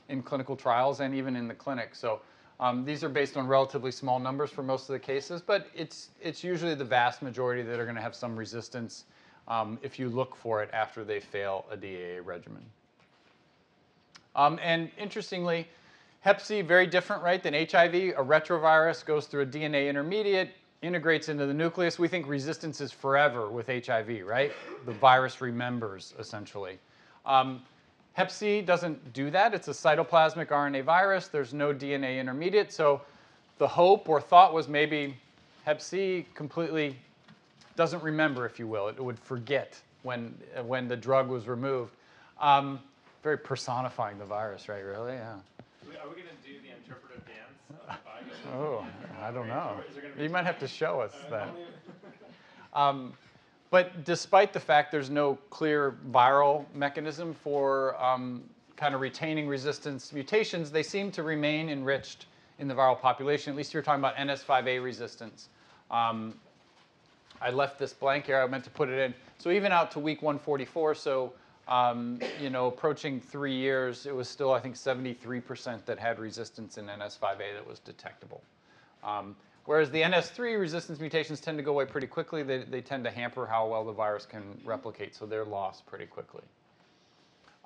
in 0.08 0.22
clinical 0.22 0.56
trials 0.56 1.00
and 1.00 1.14
even 1.14 1.36
in 1.36 1.48
the 1.48 1.54
clinic. 1.54 1.94
So 1.94 2.20
um, 2.60 2.84
these 2.84 3.04
are 3.04 3.08
based 3.08 3.36
on 3.36 3.46
relatively 3.46 3.90
small 3.90 4.18
numbers 4.18 4.50
for 4.50 4.62
most 4.62 4.88
of 4.88 4.94
the 4.94 4.98
cases, 4.98 5.42
but 5.42 5.68
it's, 5.74 6.10
it's 6.20 6.42
usually 6.44 6.74
the 6.74 6.84
vast 6.84 7.20
majority 7.20 7.62
that 7.62 7.78
are 7.78 7.84
going 7.84 7.96
to 7.96 8.02
have 8.02 8.14
some 8.14 8.36
resistance 8.36 9.04
um, 9.48 9.78
if 9.82 9.98
you 9.98 10.08
look 10.08 10.34
for 10.34 10.62
it 10.62 10.70
after 10.72 11.04
they 11.04 11.20
fail 11.20 11.66
a 11.70 11.76
DAA 11.76 12.24
regimen. 12.24 12.64
Um, 14.36 14.58
and 14.62 14.90
interestingly, 14.98 15.68
Hep 16.24 16.40
C, 16.40 16.62
very 16.62 16.86
different, 16.86 17.22
right, 17.22 17.42
than 17.42 17.52
HIV. 17.52 17.94
A 17.94 18.24
retrovirus 18.24 19.04
goes 19.04 19.26
through 19.26 19.42
a 19.42 19.46
DNA 19.46 19.90
intermediate, 19.90 20.52
integrates 20.80 21.28
into 21.28 21.44
the 21.44 21.52
nucleus. 21.52 21.98
We 21.98 22.08
think 22.08 22.26
resistance 22.26 22.80
is 22.80 22.90
forever 22.90 23.50
with 23.50 23.66
HIV, 23.66 24.24
right? 24.24 24.50
The 24.86 24.92
virus 24.92 25.42
remembers, 25.42 26.14
essentially. 26.18 26.78
Um, 27.26 27.60
Hep 28.14 28.30
C 28.30 28.62
doesn't 28.62 29.12
do 29.12 29.30
that. 29.32 29.52
It's 29.52 29.68
a 29.68 29.72
cytoplasmic 29.72 30.46
RNA 30.46 30.84
virus. 30.84 31.28
There's 31.28 31.52
no 31.52 31.74
DNA 31.74 32.18
intermediate. 32.18 32.72
So 32.72 33.02
the 33.58 33.68
hope 33.68 34.08
or 34.08 34.18
thought 34.18 34.54
was 34.54 34.66
maybe 34.66 35.14
Hep 35.66 35.82
C 35.82 36.24
completely 36.34 36.96
doesn't 37.76 38.02
remember, 38.02 38.46
if 38.46 38.58
you 38.58 38.66
will. 38.66 38.88
It 38.88 38.98
would 38.98 39.18
forget 39.18 39.78
when, 40.04 40.34
when 40.64 40.88
the 40.88 40.96
drug 40.96 41.28
was 41.28 41.46
removed. 41.48 41.92
Um, 42.40 42.80
very 43.22 43.36
personifying 43.36 44.18
the 44.18 44.24
virus, 44.24 44.70
right? 44.70 44.82
Really? 44.82 45.12
Yeah. 45.12 45.34
Are 46.04 46.08
we 46.08 46.16
going 46.16 46.26
to 46.28 46.46
do 46.46 46.60
the 46.60 46.68
interpretive 46.76 47.24
dance? 47.24 47.98
Oh, 48.54 48.84
I 49.22 49.30
don't 49.30 49.48
know. 49.48 49.80
You 50.20 50.28
might 50.28 50.44
have 50.44 50.58
to 50.58 50.68
show 50.68 51.00
us 51.00 51.12
that. 51.30 51.48
Um, 52.74 53.12
but 53.70 54.04
despite 54.04 54.52
the 54.52 54.58
fact 54.58 54.90
there's 54.90 55.08
no 55.08 55.36
clear 55.48 55.94
viral 56.10 56.64
mechanism 56.74 57.32
for 57.32 57.96
um, 58.02 58.42
kind 58.74 58.96
of 58.96 59.00
retaining 59.00 59.46
resistance 59.46 60.12
mutations, 60.12 60.72
they 60.72 60.82
seem 60.82 61.12
to 61.12 61.22
remain 61.22 61.68
enriched 61.68 62.26
in 62.58 62.66
the 62.66 62.74
viral 62.74 63.00
population. 63.00 63.52
At 63.52 63.56
least 63.56 63.72
you're 63.72 63.82
talking 63.84 64.00
about 64.00 64.16
NS5A 64.16 64.82
resistance. 64.82 65.50
Um, 65.88 66.34
I 67.40 67.50
left 67.50 67.78
this 67.78 67.92
blank 67.92 68.26
here. 68.26 68.40
I 68.40 68.46
meant 68.48 68.64
to 68.64 68.70
put 68.70 68.88
it 68.88 68.98
in. 68.98 69.14
So 69.38 69.52
even 69.52 69.70
out 69.70 69.92
to 69.92 70.00
week 70.00 70.20
144, 70.20 70.96
so 70.96 71.32
um, 71.68 72.18
you 72.40 72.50
know, 72.50 72.66
approaching 72.66 73.20
three 73.20 73.54
years, 73.54 74.06
it 74.06 74.14
was 74.14 74.28
still, 74.28 74.52
I 74.52 74.60
think, 74.60 74.74
73% 74.74 75.84
that 75.86 75.98
had 75.98 76.18
resistance 76.18 76.76
in 76.76 76.86
NS5A 76.86 77.54
that 77.54 77.66
was 77.66 77.78
detectable. 77.78 78.42
Um, 79.02 79.34
whereas 79.64 79.90
the 79.90 80.02
NS3 80.02 80.58
resistance 80.58 81.00
mutations 81.00 81.40
tend 81.40 81.56
to 81.58 81.64
go 81.64 81.72
away 81.72 81.86
pretty 81.86 82.06
quickly. 82.06 82.42
They, 82.42 82.58
they 82.64 82.82
tend 82.82 83.04
to 83.04 83.10
hamper 83.10 83.46
how 83.46 83.66
well 83.66 83.84
the 83.84 83.92
virus 83.92 84.26
can 84.26 84.42
replicate, 84.64 85.14
so 85.14 85.24
they're 85.24 85.44
lost 85.44 85.86
pretty 85.86 86.06
quickly. 86.06 86.42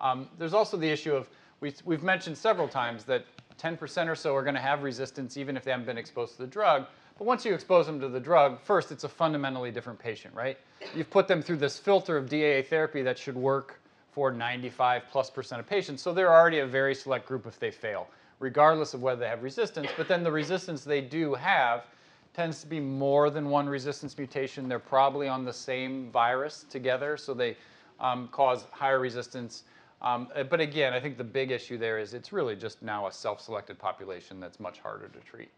Um, 0.01 0.29
there's 0.39 0.55
also 0.55 0.77
the 0.77 0.89
issue 0.89 1.15
of, 1.15 1.29
we, 1.61 1.75
we've 1.85 2.05
mentioned 2.05 2.39
several 2.39 2.69
times 2.69 3.03
that 3.05 3.25
10% 3.61 4.09
or 4.09 4.15
so 4.15 4.35
are 4.37 4.43
going 4.43 4.55
to 4.55 4.61
have 4.61 4.85
resistance 4.85 5.37
even 5.37 5.57
if 5.57 5.65
they 5.65 5.73
haven't 5.73 5.87
been 5.87 5.99
exposed 5.99 6.37
to 6.37 6.43
the 6.43 6.47
drug. 6.47 6.87
But 7.19 7.27
once 7.27 7.45
you 7.45 7.53
expose 7.53 7.87
them 7.87 7.99
to 8.01 8.09
the 8.09 8.21
drug, 8.21 8.61
first, 8.61 8.93
it's 8.93 9.03
a 9.03 9.09
fundamentally 9.09 9.73
different 9.73 9.99
patient, 9.99 10.33
right? 10.35 10.57
You've 10.95 11.11
put 11.11 11.27
them 11.27 11.43
through 11.43 11.57
this 11.57 11.77
filter 11.77 12.17
of 12.17 12.29
DAA 12.29 12.63
therapy 12.63 13.03
that 13.03 13.19
should 13.19 13.35
work 13.35 13.81
for 14.13 14.31
95 14.31 15.03
plus 15.11 15.31
percent 15.31 15.61
of 15.61 15.67
patients. 15.67 16.03
So 16.03 16.13
they're 16.13 16.33
already 16.33 16.61
a 16.61 16.67
very 16.67 16.95
select 16.95 17.27
group 17.27 17.47
if 17.47 17.59
they 17.59 17.71
fail, 17.71 18.09
regardless 18.41 18.95
of 18.95 19.03
whether 19.03 19.21
they 19.21 19.29
have 19.29 19.43
resistance. 19.43 19.89
But 19.97 20.09
then 20.09 20.23
the 20.23 20.33
resistance 20.33 20.85
they 20.85 21.01
do 21.01 21.35
have 21.35 21.85
tends 22.35 22.61
to 22.61 22.67
be 22.67 22.81
more 22.81 23.31
than 23.31 23.51
one 23.51 23.69
resistance 23.69 24.17
mutation. 24.17 24.69
They're 24.69 24.79
probably 24.79 25.29
on 25.29 25.45
the 25.45 25.53
same 25.53 26.11
virus 26.11 26.65
together, 26.71 27.17
so 27.17 27.35
they 27.35 27.57
um, 28.01 28.29
cause 28.29 28.67
higher 28.71 29.01
resistance. 29.01 29.65
Um, 30.01 30.29
uh, 30.35 30.45
but 30.45 30.61
again, 30.61 30.93
I 30.93 31.01
think 31.01 31.19
the 31.19 31.25
big 31.25 31.51
issue 31.51 31.79
there 31.79 31.99
is 31.99 32.15
it's 32.15 32.33
really 32.33 32.55
just 32.55 32.83
now 32.83 33.09
a 33.09 33.13
self-selected 33.13 33.79
population 33.79 34.39
that's 34.39 34.61
much 34.61 34.79
harder 34.79 35.09
to 35.09 35.19
treat. 35.21 35.49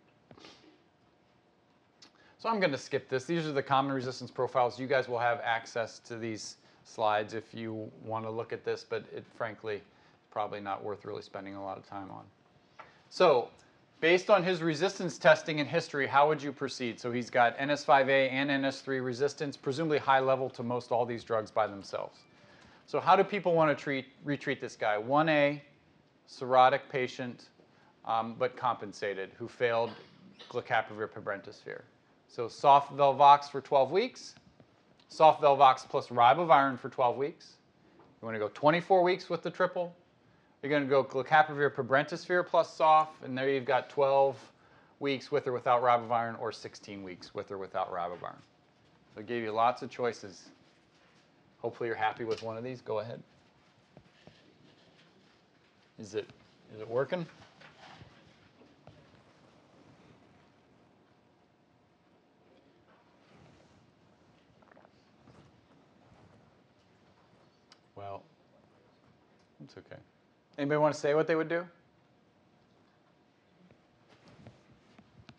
So 2.38 2.48
I'm 2.48 2.58
going 2.58 2.72
to 2.72 2.78
skip 2.78 3.10
this. 3.10 3.26
These 3.26 3.46
are 3.46 3.52
the 3.52 3.62
common 3.62 3.92
resistance 3.92 4.30
profiles. 4.30 4.80
You 4.80 4.86
guys 4.86 5.08
will 5.08 5.18
have 5.18 5.42
access 5.44 5.98
to 6.00 6.16
these 6.16 6.56
slides 6.84 7.34
if 7.34 7.54
you 7.54 7.90
want 8.04 8.24
to 8.24 8.30
look 8.30 8.52
at 8.52 8.64
this, 8.64 8.84
but 8.88 9.04
it 9.14 9.24
frankly 9.36 9.82
probably 10.30 10.60
not 10.60 10.82
worth 10.82 11.04
really 11.04 11.22
spending 11.22 11.54
a 11.54 11.62
lot 11.62 11.76
of 11.76 11.88
time 11.88 12.10
on. 12.10 12.24
So 13.10 13.48
based 14.00 14.30
on 14.30 14.42
his 14.42 14.62
resistance 14.62 15.18
testing 15.18 15.60
and 15.60 15.68
history, 15.68 16.06
how 16.06 16.28
would 16.28 16.42
you 16.42 16.52
proceed? 16.52 16.98
So 16.98 17.12
he's 17.12 17.30
got 17.30 17.56
NS5A 17.58 18.30
and 18.30 18.50
NS3 18.50 19.04
resistance, 19.04 19.56
presumably 19.56 19.98
high 19.98 20.20
level 20.20 20.48
to 20.50 20.62
most 20.62 20.90
all 20.90 21.04
these 21.04 21.24
drugs 21.24 21.50
by 21.50 21.66
themselves. 21.66 22.18
So 22.86 22.98
how 22.98 23.14
do 23.14 23.22
people 23.22 23.54
want 23.54 23.76
to 23.76 23.80
treat, 23.80 24.06
retreat 24.24 24.60
this 24.60 24.76
guy? 24.76 24.96
1A, 24.96 25.60
cirrhotic 26.28 26.80
patient, 26.90 27.48
um, 28.04 28.34
but 28.38 28.56
compensated, 28.56 29.30
who 29.38 29.46
failed 29.46 29.90
glecaprevir 30.48 31.08
pibrentasvir. 31.08 31.82
So 32.28 32.48
SOF 32.48 32.88
Velvox 32.90 33.50
for 33.50 33.60
12 33.60 33.90
weeks, 33.90 34.34
SOF 35.10 35.40
Velvox 35.40 35.88
plus 35.88 36.06
ribavirin 36.06 36.78
for 36.78 36.88
12 36.88 37.16
weeks. 37.16 37.56
You 38.20 38.26
want 38.26 38.36
to 38.36 38.38
go 38.38 38.48
24 38.54 39.02
weeks 39.02 39.28
with 39.28 39.42
the 39.42 39.50
triple. 39.50 39.94
You're 40.62 40.70
going 40.70 40.82
to 40.82 40.88
go 40.88 41.02
glecaprevir 41.02 41.74
pibrentasvir 41.74 42.46
plus 42.46 42.74
SOF, 42.74 43.08
and 43.24 43.36
there 43.36 43.48
you've 43.50 43.64
got 43.64 43.90
12 43.90 44.36
weeks 45.00 45.32
with 45.32 45.46
or 45.46 45.52
without 45.52 45.82
ribavirin, 45.82 46.40
or 46.40 46.52
16 46.52 47.02
weeks 47.02 47.34
with 47.34 47.50
or 47.50 47.58
without 47.58 47.90
ribavirin. 47.92 48.36
So 49.14 49.20
I 49.20 49.22
gave 49.22 49.42
you 49.42 49.50
lots 49.50 49.82
of 49.82 49.90
choices. 49.90 50.50
Hopefully 51.58 51.88
you're 51.88 51.96
happy 51.96 52.24
with 52.24 52.42
one 52.42 52.56
of 52.56 52.62
these. 52.62 52.80
Go 52.80 53.00
ahead. 53.00 53.20
Is 55.98 56.14
it, 56.14 56.26
is 56.74 56.80
it 56.80 56.88
working? 56.88 57.26
Well, 68.00 68.22
it's 69.70 69.86
okay. 69.86 70.00
Anybody 70.58 70.78
want 70.78 70.94
to 70.94 71.00
say 71.00 71.14
what 71.14 71.26
they 71.26 71.36
would 71.36 71.48
do? 71.48 71.64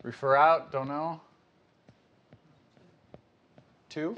Refer 0.02 0.36
out, 0.36 0.72
don't 0.72 0.88
know. 0.88 1.20
Two? 3.88 4.16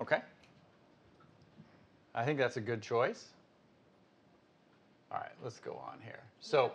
Okay. 0.00 0.20
I 2.14 2.24
think 2.24 2.38
that's 2.38 2.56
a 2.56 2.60
good 2.60 2.80
choice. 2.80 3.26
All 5.12 5.18
right, 5.18 5.32
let's 5.44 5.58
go 5.58 5.72
on 5.72 5.98
here. 6.02 6.20
So, 6.40 6.64
Email 6.64 6.72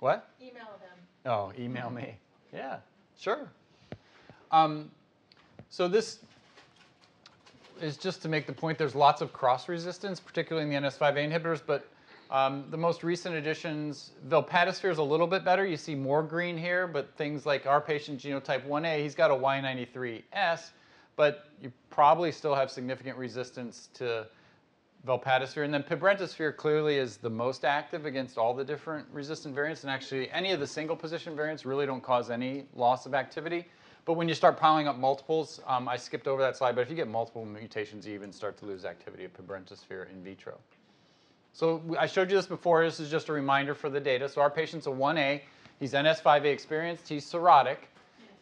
what? 0.00 0.30
Email 0.40 0.52
them. 0.80 0.98
Oh, 1.26 1.52
email 1.58 1.90
me. 1.90 2.16
Yeah, 2.50 2.78
sure. 3.20 3.46
Um, 4.50 4.90
so 5.68 5.86
this 5.86 6.20
is 7.82 7.98
just 7.98 8.22
to 8.22 8.28
make 8.30 8.46
the 8.46 8.54
point 8.54 8.78
there's 8.78 8.94
lots 8.94 9.20
of 9.20 9.34
cross 9.34 9.68
resistance, 9.68 10.18
particularly 10.18 10.74
in 10.74 10.82
the 10.82 10.88
NS5A 10.88 11.30
inhibitors, 11.30 11.60
but 11.64 11.86
um, 12.30 12.66
the 12.70 12.76
most 12.76 13.02
recent 13.02 13.36
additions, 13.36 14.10
velpatasvir 14.28 14.90
is 14.90 14.98
a 14.98 15.02
little 15.02 15.26
bit 15.26 15.44
better. 15.44 15.64
You 15.64 15.78
see 15.78 15.94
more 15.94 16.22
green 16.22 16.58
here, 16.58 16.86
but 16.86 17.16
things 17.16 17.46
like 17.46 17.66
our 17.66 17.80
patient 17.80 18.20
genotype 18.20 18.66
1A, 18.66 19.02
he's 19.02 19.14
got 19.14 19.30
a 19.30 19.34
Y93S, 19.34 20.70
but 21.16 21.46
you 21.62 21.72
probably 21.88 22.30
still 22.30 22.54
have 22.54 22.70
significant 22.70 23.16
resistance 23.16 23.88
to 23.94 24.26
velpatasvir. 25.06 25.64
And 25.64 25.72
then 25.72 25.82
pibrentasvir 25.82 26.54
clearly 26.56 26.96
is 26.96 27.16
the 27.16 27.30
most 27.30 27.64
active 27.64 28.04
against 28.04 28.36
all 28.36 28.52
the 28.52 28.64
different 28.64 29.06
resistant 29.10 29.54
variants. 29.54 29.82
And 29.82 29.90
actually, 29.90 30.30
any 30.30 30.52
of 30.52 30.60
the 30.60 30.66
single 30.66 30.96
position 30.96 31.34
variants 31.34 31.64
really 31.64 31.86
don't 31.86 32.02
cause 32.02 32.30
any 32.30 32.66
loss 32.74 33.06
of 33.06 33.14
activity. 33.14 33.66
But 34.04 34.14
when 34.14 34.28
you 34.28 34.34
start 34.34 34.58
piling 34.58 34.86
up 34.86 34.96
multiples, 34.98 35.60
um, 35.66 35.88
I 35.88 35.96
skipped 35.96 36.28
over 36.28 36.40
that 36.42 36.56
slide, 36.56 36.74
but 36.74 36.80
if 36.82 36.90
you 36.90 36.96
get 36.96 37.08
multiple 37.08 37.44
mutations, 37.44 38.06
you 38.06 38.14
even 38.14 38.32
start 38.32 38.56
to 38.58 38.64
lose 38.64 38.84
activity 38.84 39.24
of 39.24 39.32
pibrentasvir 39.34 40.10
in 40.10 40.22
vitro. 40.22 40.58
So 41.52 41.82
I 41.98 42.06
showed 42.06 42.30
you 42.30 42.36
this 42.36 42.46
before. 42.46 42.84
This 42.84 43.00
is 43.00 43.10
just 43.10 43.28
a 43.28 43.32
reminder 43.32 43.74
for 43.74 43.90
the 43.90 44.00
data. 44.00 44.28
So 44.28 44.40
our 44.40 44.50
patient's 44.50 44.86
a 44.86 44.90
1A. 44.90 45.40
He's 45.80 45.92
NS5A 45.92 46.44
experienced. 46.44 47.08
He's 47.08 47.24
cirrhotic. 47.30 47.78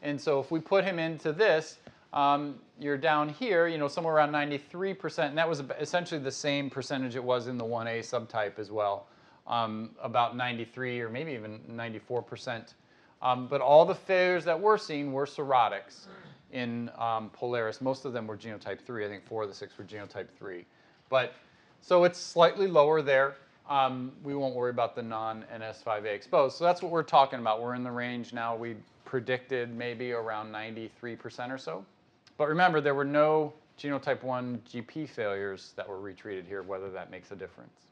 And 0.02 0.20
so 0.20 0.40
if 0.40 0.50
we 0.50 0.60
put 0.60 0.84
him 0.84 0.98
into 0.98 1.32
this, 1.32 1.78
um, 2.12 2.56
you're 2.78 2.96
down 2.96 3.28
here, 3.28 3.68
you 3.68 3.78
know, 3.78 3.88
somewhere 3.88 4.14
around 4.14 4.32
93%, 4.32 5.28
and 5.28 5.38
that 5.38 5.48
was 5.48 5.62
essentially 5.80 6.20
the 6.20 6.30
same 6.30 6.70
percentage 6.70 7.16
it 7.16 7.24
was 7.24 7.46
in 7.46 7.58
the 7.58 7.64
1A 7.64 8.00
subtype 8.00 8.58
as 8.58 8.70
well, 8.70 9.06
um, 9.46 9.90
about 10.02 10.36
93 10.36 11.00
or 11.00 11.08
maybe 11.08 11.32
even 11.32 11.60
94%. 11.70 12.74
Um, 13.22 13.48
but 13.48 13.60
all 13.60 13.84
the 13.84 13.94
failures 13.94 14.44
that 14.44 14.58
we're 14.58 14.78
seeing 14.78 15.12
were 15.12 15.26
cirrhotics 15.26 16.06
in 16.52 16.90
um, 16.98 17.30
Polaris. 17.30 17.80
Most 17.80 18.04
of 18.04 18.12
them 18.12 18.26
were 18.26 18.36
genotype 18.36 18.80
3. 18.80 19.04
I 19.04 19.08
think 19.08 19.26
four 19.26 19.42
of 19.42 19.48
the 19.48 19.54
six 19.54 19.76
were 19.76 19.84
genotype 19.84 20.28
3. 20.38 20.64
But 21.08 21.34
so 21.80 22.04
it's 22.04 22.18
slightly 22.18 22.66
lower 22.66 23.02
there. 23.02 23.36
Um, 23.68 24.12
we 24.22 24.34
won't 24.34 24.54
worry 24.54 24.70
about 24.70 24.94
the 24.94 25.02
non-NS5A 25.02 26.06
exposed. 26.06 26.56
So 26.56 26.64
that's 26.64 26.82
what 26.82 26.92
we're 26.92 27.02
talking 27.02 27.40
about. 27.40 27.60
We're 27.60 27.74
in 27.74 27.82
the 27.82 27.90
range 27.90 28.32
now. 28.32 28.54
We 28.54 28.76
predicted 29.04 29.74
maybe 29.74 30.12
around 30.12 30.52
93% 30.52 31.50
or 31.50 31.58
so. 31.58 31.84
But 32.36 32.48
remember, 32.48 32.80
there 32.80 32.94
were 32.94 33.04
no 33.04 33.52
genotype 33.78 34.22
1 34.22 34.62
GP 34.70 35.08
failures 35.08 35.72
that 35.76 35.88
were 35.88 36.00
retreated 36.00 36.46
here, 36.46 36.62
whether 36.62 36.90
that 36.90 37.10
makes 37.10 37.30
a 37.30 37.36
difference. 37.36 37.86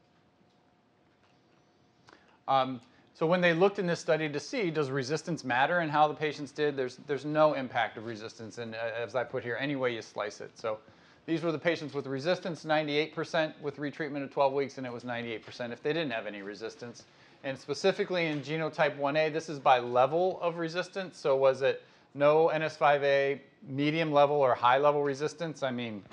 Um, 2.47 2.79
so 3.13 3.25
when 3.25 3.41
they 3.41 3.53
looked 3.53 3.79
in 3.79 3.87
this 3.87 3.99
study 3.99 4.27
to 4.29 4.39
see, 4.39 4.69
does 4.69 4.89
resistance 4.89 5.43
matter 5.43 5.81
in 5.81 5.89
how 5.89 6.07
the 6.07 6.13
patients 6.13 6.51
did, 6.51 6.75
there's, 6.75 6.97
there's 7.07 7.25
no 7.25 7.53
impact 7.53 7.97
of 7.97 8.05
resistance, 8.05 8.57
and 8.57 8.75
as 8.75 9.15
I 9.15 9.23
put 9.23 9.43
here, 9.43 9.57
any 9.59 9.75
way 9.75 9.95
you 9.95 10.01
slice 10.01 10.41
it. 10.41 10.51
So 10.59 10.79
these 11.25 11.41
were 11.41 11.51
the 11.51 11.59
patients 11.59 11.93
with 11.93 12.05
resistance, 12.05 12.65
98% 12.65 13.53
with 13.61 13.77
retreatment 13.77 14.23
at 14.23 14.31
12 14.31 14.53
weeks, 14.53 14.77
and 14.77 14.85
it 14.85 14.93
was 14.93 15.03
98% 15.03 15.71
if 15.71 15.81
they 15.81 15.91
didn't 15.91 16.11
have 16.11 16.27
any 16.27 16.43
resistance. 16.43 17.05
And 17.43 17.57
specifically 17.57 18.27
in 18.27 18.41
genotype 18.41 18.97
1A, 18.97 19.33
this 19.33 19.49
is 19.49 19.59
by 19.59 19.79
level 19.79 20.39
of 20.41 20.57
resistance. 20.57 21.17
So 21.17 21.35
was 21.35 21.61
it 21.61 21.83
no 22.13 22.51
NS5A, 22.53 23.39
medium 23.67 24.11
level, 24.11 24.35
or 24.35 24.53
high 24.53 24.77
level 24.77 25.03
resistance? 25.03 25.63
I 25.63 25.71
mean, 25.71 26.03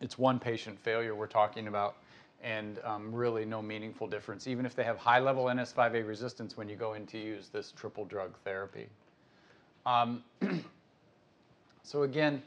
it's 0.00 0.18
one 0.18 0.40
patient 0.40 0.78
failure 0.80 1.14
we're 1.14 1.26
talking 1.26 1.68
about, 1.68 1.96
and 2.42 2.80
um, 2.84 3.12
really 3.12 3.44
no 3.44 3.62
meaningful 3.62 4.08
difference, 4.08 4.48
even 4.48 4.66
if 4.66 4.74
they 4.74 4.84
have 4.84 4.98
high 4.98 5.20
level 5.20 5.44
NS5A 5.46 6.06
resistance 6.06 6.56
when 6.56 6.68
you 6.68 6.76
go 6.76 6.94
in 6.94 7.06
to 7.06 7.18
use 7.18 7.48
this 7.48 7.72
triple 7.72 8.04
drug 8.04 8.36
therapy. 8.44 8.88
Um, 9.86 10.22
so 11.82 12.02
again, 12.02 12.42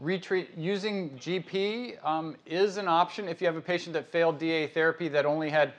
retreat 0.00 0.50
using 0.56 1.10
GP 1.10 2.04
um, 2.04 2.34
is 2.46 2.78
an 2.78 2.88
option 2.88 3.28
if 3.28 3.40
you 3.40 3.46
have 3.46 3.56
a 3.56 3.60
patient 3.60 3.92
that 3.92 4.10
failed 4.10 4.38
DA 4.38 4.66
therapy 4.66 5.08
that 5.08 5.26
only 5.26 5.50
had 5.50 5.74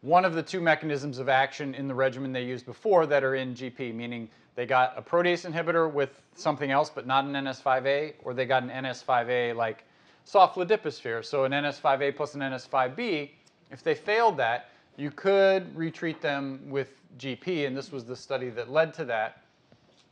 one 0.00 0.24
of 0.24 0.34
the 0.34 0.42
two 0.42 0.60
mechanisms 0.60 1.18
of 1.18 1.28
action 1.28 1.74
in 1.74 1.86
the 1.86 1.94
regimen 1.94 2.32
they 2.32 2.44
used 2.44 2.64
before 2.64 3.06
that 3.06 3.22
are 3.22 3.34
in 3.34 3.54
GP, 3.54 3.94
meaning 3.94 4.28
they 4.54 4.64
got 4.64 4.94
a 4.96 5.02
protease 5.02 5.50
inhibitor 5.50 5.92
with 5.92 6.22
something 6.34 6.70
else 6.70 6.90
but 6.90 7.06
not 7.06 7.24
an 7.24 7.32
NS5A, 7.32 8.14
or 8.24 8.32
they 8.32 8.46
got 8.46 8.62
an 8.62 8.70
NS5A 8.70 9.54
like 9.54 9.84
SOF 10.24 10.54
ledipasvir, 10.54 11.24
so 11.24 11.44
an 11.44 11.52
NS5A 11.52 12.16
plus 12.16 12.34
an 12.34 12.40
NS5B. 12.40 13.30
If 13.70 13.82
they 13.82 13.94
failed 13.94 14.36
that, 14.38 14.70
you 14.96 15.10
could 15.10 15.76
retreat 15.76 16.22
them 16.22 16.60
with 16.68 16.94
GP, 17.18 17.66
and 17.66 17.76
this 17.76 17.92
was 17.92 18.04
the 18.04 18.16
study 18.16 18.48
that 18.50 18.70
led 18.70 18.94
to 18.94 19.04
that. 19.04 19.42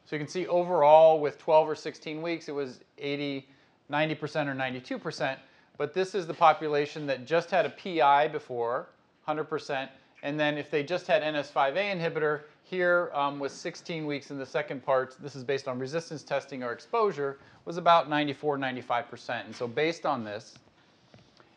So 0.05 0.17
you 0.17 0.21
can 0.21 0.29
see 0.29 0.47
overall 0.47 1.19
with 1.19 1.39
12 1.39 1.69
or 1.71 1.75
16 1.75 2.21
weeks, 2.21 2.49
it 2.49 2.53
was 2.53 2.81
80, 2.99 3.49
90% 3.91 4.47
or 4.47 4.55
92%. 4.55 5.37
But 5.77 5.93
this 5.93 6.15
is 6.15 6.27
the 6.27 6.35
population 6.35 7.07
that 7.07 7.27
just 7.27 7.51
had 7.51 7.67
a 7.67 7.71
PI 7.71 8.29
before, 8.29 8.89
100%. 9.27 9.89
And 10.23 10.39
then 10.39 10.57
if 10.57 10.71
they 10.71 10.83
just 10.83 11.07
had 11.07 11.23
NS5A 11.23 11.75
inhibitor, 11.77 12.43
here 12.63 13.11
um, 13.13 13.39
was 13.39 13.53
16 13.53 14.07
weeks 14.07 14.31
in 14.31 14.39
the 14.39 14.47
second 14.47 14.85
part. 14.85 15.17
This 15.21 15.37
is 15.37 15.45
based 15.45 15.69
on 15.69 15.79
resistance 15.79 16.23
testing 16.23 16.63
or 16.63 16.73
exposure, 16.73 17.39
was 17.65 17.77
about 17.77 18.09
94, 18.09 18.57
95%. 18.57 19.45
And 19.45 19.55
so 19.55 19.69
based 19.69 20.07
on 20.07 20.25
this, 20.25 20.55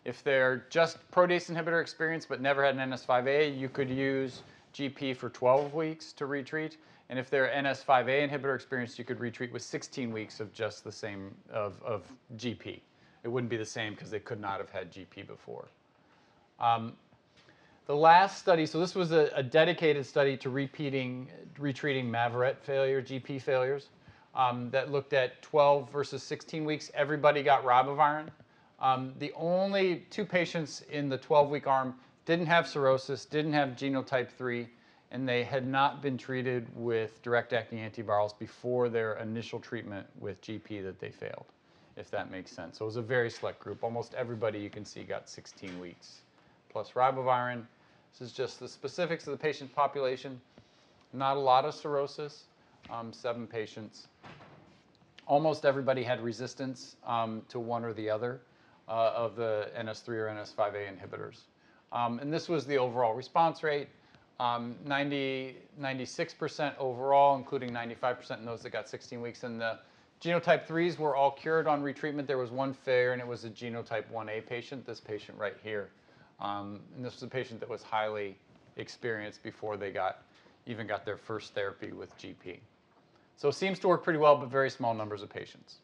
if 0.04 0.24
they're 0.24 0.66
just 0.70 0.98
protease 1.12 1.52
inhibitor 1.52 1.82
experienced 1.82 2.30
but 2.30 2.42
never 2.42 2.64
had 2.64 2.76
an 2.76 2.92
NS5A, 2.92 3.58
you 3.58 3.70
could 3.70 3.90
use 3.90 4.42
GP 4.74 5.16
for 5.16 5.30
12 5.30 5.74
weeks 5.74 6.12
to 6.14 6.26
retreat. 6.26 6.78
And 7.10 7.18
if 7.18 7.30
they're 7.30 7.48
NS5A 7.48 8.30
inhibitor 8.30 8.56
experienced, 8.56 9.00
you 9.00 9.06
could 9.06 9.20
retreat 9.20 9.52
with 9.52 9.62
16 9.62 10.12
weeks 10.12 10.40
of 10.40 10.54
just 10.54 10.84
the 10.84 10.92
same 10.92 11.34
of, 11.52 11.82
of 11.84 12.04
GP. 12.36 12.82
It 13.24 13.28
wouldn't 13.28 13.50
be 13.50 13.58
the 13.58 13.66
same 13.66 13.94
because 13.94 14.10
they 14.10 14.20
could 14.20 14.42
not 14.42 14.60
have 14.60 14.70
had 14.70 14.92
GP 14.92 15.28
before. 15.28 15.68
Um, 16.60 16.94
the 17.86 17.96
last 17.96 18.40
study, 18.40 18.66
so 18.66 18.80
this 18.80 18.96
was 18.96 19.14
a, 19.14 19.30
a, 19.34 19.42
dedicated 19.42 20.06
study 20.06 20.36
to 20.38 20.50
repeating, 20.50 21.30
retreating 21.58 22.12
Mavyret 22.12 22.58
failure, 22.58 23.02
GP 23.02 23.42
failures, 23.42 23.88
um, 24.36 24.70
that 24.72 24.92
looked 24.92 25.14
at 25.14 25.42
12 25.42 25.90
versus 25.90 26.22
16 26.24 26.66
weeks. 26.66 26.92
Everybody 26.94 27.44
got 27.44 27.64
ribavirin. 27.64 28.28
Um, 28.80 29.14
the 29.20 29.32
only 29.36 30.06
two 30.10 30.26
patients 30.26 30.84
in 30.92 31.08
the 31.08 31.18
12-week 31.18 31.66
arm 31.66 31.96
didn't 32.26 32.48
have 32.48 32.68
cirrhosis, 32.68 33.26
didn't 33.26 33.54
have 33.54 33.70
genotype 33.70 34.30
3, 34.30 34.68
and 35.12 35.28
they 35.28 35.44
had 35.44 35.66
not 35.66 36.02
been 36.02 36.18
treated 36.18 36.68
with 36.76 37.22
direct-acting 37.22 37.80
antivirals 37.80 38.38
before 38.38 38.90
their 38.90 39.14
initial 39.16 39.60
treatment 39.60 40.06
with 40.20 40.42
GP 40.42 40.84
that 40.84 41.00
they 41.00 41.12
failed, 41.12 41.46
if 41.96 42.12
that 42.12 42.30
makes 42.30 42.52
sense. 42.52 42.78
So 42.78 42.86
it 42.86 42.88
was 42.88 42.98
a 42.98 43.02
very 43.02 43.30
select 43.30 43.60
group. 43.60 43.84
Almost 43.84 44.14
everybody 44.16 44.60
you 44.60 44.70
can 44.70 44.84
see 44.84 45.04
got 45.04 45.30
16 45.30 45.80
weeks 45.80 46.22
plus 46.70 46.92
ribavirin. 46.92 47.64
This 48.12 48.30
is 48.30 48.34
just 48.34 48.60
the 48.60 48.68
specifics 48.68 49.26
of 49.28 49.32
the 49.32 49.38
patient 49.38 49.74
population. 49.74 50.40
Not 51.14 51.38
a 51.38 51.40
lot 51.40 51.66
of 51.66 51.74
cirrhosis, 51.74 52.44
um, 52.90 53.14
seven 53.14 53.48
patients. 53.48 54.08
Almost 55.26 55.66
everybody 55.66 56.04
had 56.04 56.22
resistance 56.22 56.98
um, 57.06 57.42
to 57.50 57.60
one 57.60 57.84
or 57.84 57.94
the 57.94 58.10
other 58.10 58.42
uh, 58.88 59.12
of 59.16 59.36
the 59.36 59.70
NS3 59.78 60.10
or 60.10 60.28
NS5A 60.28 60.88
inhibitors. 60.88 61.42
Um, 61.92 62.20
and 62.20 62.32
this 62.32 62.50
was 62.50 62.66
the 62.66 62.78
overall 62.78 63.14
response 63.14 63.64
rate. 63.64 63.88
Um, 64.40 64.76
90, 64.86 65.56
96% 65.82 66.78
overall, 66.78 67.38
including 67.38 67.72
95% 67.72 68.38
in 68.38 68.46
those 68.46 68.62
that 68.62 68.70
got 68.70 68.88
16 68.88 69.20
weeks. 69.20 69.44
And 69.44 69.60
the 69.60 69.80
genotype 70.22 70.68
3s 70.68 71.00
were 71.00 71.16
all 71.16 71.32
cured 71.32 71.68
on 71.68 71.82
retreatment. 71.82 72.28
There 72.28 72.38
was 72.38 72.52
one 72.52 72.74
failure, 72.74 73.14
and 73.14 73.22
it 73.22 73.28
was 73.28 73.46
a 73.46 73.50
genotype 73.50 74.06
1A 74.14 74.46
patient, 74.46 74.86
this 74.86 75.00
patient 75.00 75.38
right 75.40 75.56
here. 75.64 75.90
Um, 76.40 76.82
and 76.96 77.04
this 77.04 77.14
was 77.14 77.24
a 77.24 77.28
patient 77.28 77.60
that 77.62 77.70
was 77.70 77.82
highly 77.82 78.38
experienced 78.76 79.42
before 79.42 79.76
they 79.76 79.92
got 79.92 80.22
even 80.68 80.86
got 80.86 81.06
their 81.06 81.18
first 81.18 81.54
therapy 81.54 81.92
with 81.92 82.16
GP. 82.18 82.60
So 83.38 83.48
it 83.48 83.54
seems 83.54 83.80
to 83.80 83.88
work 83.88 84.04
pretty 84.04 84.20
well, 84.20 84.36
but 84.36 84.50
very 84.50 84.70
small 84.70 84.94
numbers 84.94 85.22
of 85.24 85.30
patients. 85.30 85.78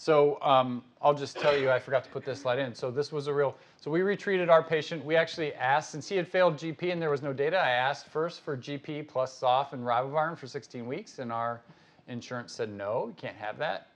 So 0.00 0.40
um, 0.42 0.84
I'll 1.02 1.12
just 1.12 1.36
tell 1.40 1.58
you, 1.58 1.72
I 1.72 1.80
forgot 1.80 2.04
to 2.04 2.10
put 2.10 2.24
this 2.24 2.42
slide 2.42 2.60
in. 2.60 2.72
So 2.72 2.88
this 2.88 3.10
was 3.10 3.26
a 3.26 3.34
real, 3.34 3.56
so 3.80 3.90
we 3.90 4.02
retreated 4.02 4.48
our 4.48 4.62
patient. 4.62 5.04
We 5.04 5.16
actually 5.16 5.52
asked, 5.54 5.90
since 5.90 6.08
he 6.08 6.14
had 6.14 6.28
failed 6.28 6.54
GP 6.54 6.92
and 6.92 7.02
there 7.02 7.10
was 7.10 7.20
no 7.20 7.32
data, 7.32 7.58
I 7.58 7.70
asked 7.70 8.06
first 8.06 8.42
for 8.42 8.56
GP 8.56 9.08
plus 9.08 9.36
SOF 9.36 9.72
and 9.72 9.82
ribavirin 9.82 10.38
for 10.38 10.46
16 10.46 10.86
weeks, 10.86 11.18
and 11.18 11.32
our 11.32 11.62
insurance 12.06 12.52
said 12.52 12.72
no, 12.72 13.08
you 13.08 13.14
can't 13.14 13.36
have 13.36 13.58
that. 13.58 13.88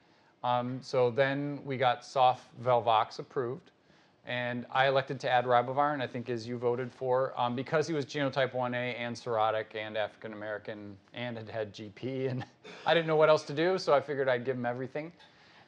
Um, 0.42 0.80
so 0.82 1.08
then 1.08 1.60
we 1.64 1.76
got 1.76 2.04
SOF 2.04 2.48
Velvox 2.64 3.20
approved, 3.20 3.70
and 4.26 4.66
I 4.72 4.88
elected 4.88 5.20
to 5.20 5.30
add 5.30 5.44
ribavirin, 5.44 6.02
I 6.02 6.08
think 6.08 6.28
as 6.28 6.48
you 6.48 6.58
voted 6.58 6.90
for, 6.92 7.32
um, 7.40 7.54
because 7.54 7.86
he 7.86 7.94
was 7.94 8.06
genotype 8.06 8.54
1A 8.54 8.98
and 8.98 9.14
cirrhotic 9.14 9.76
and 9.76 9.96
African 9.96 10.32
American 10.32 10.96
and 11.14 11.36
had 11.38 11.48
had 11.48 11.72
GP, 11.72 12.28
and 12.28 12.44
I 12.86 12.92
didn't 12.92 13.06
know 13.06 13.14
what 13.14 13.28
else 13.28 13.44
to 13.44 13.54
do, 13.54 13.78
so 13.78 13.94
I 13.94 14.00
figured 14.00 14.28
I'd 14.28 14.44
give 14.44 14.56
him 14.56 14.66
everything. 14.66 15.12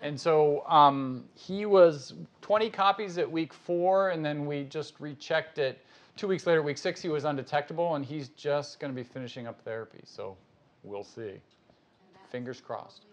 And 0.05 0.21
so 0.21 0.64
um, 0.69 1.25
he 1.35 1.64
was 1.64 2.12
20 2.43 2.69
copies 2.69 3.17
at 3.17 3.29
week 3.29 3.53
four, 3.55 4.11
and 4.11 4.25
then 4.25 4.45
we 4.45 4.64
just 4.64 5.01
rechecked 5.01 5.59
it. 5.59 5.85
Two 6.17 6.29
weeks 6.29 6.47
later, 6.47 6.62
week 6.62 6.79
six, 6.79 7.01
he 7.01 7.09
was 7.09 7.25
undetectable, 7.25 7.95
and 7.97 8.05
he's 8.05 8.29
just 8.29 8.79
going 8.79 8.93
to 8.93 8.97
be 8.97 9.03
finishing 9.03 9.47
up 9.47 9.61
therapy. 9.64 10.01
So 10.05 10.37
we'll 10.83 11.05
see. 11.05 11.33
Fingers 12.31 12.61
crossed. 12.61 13.07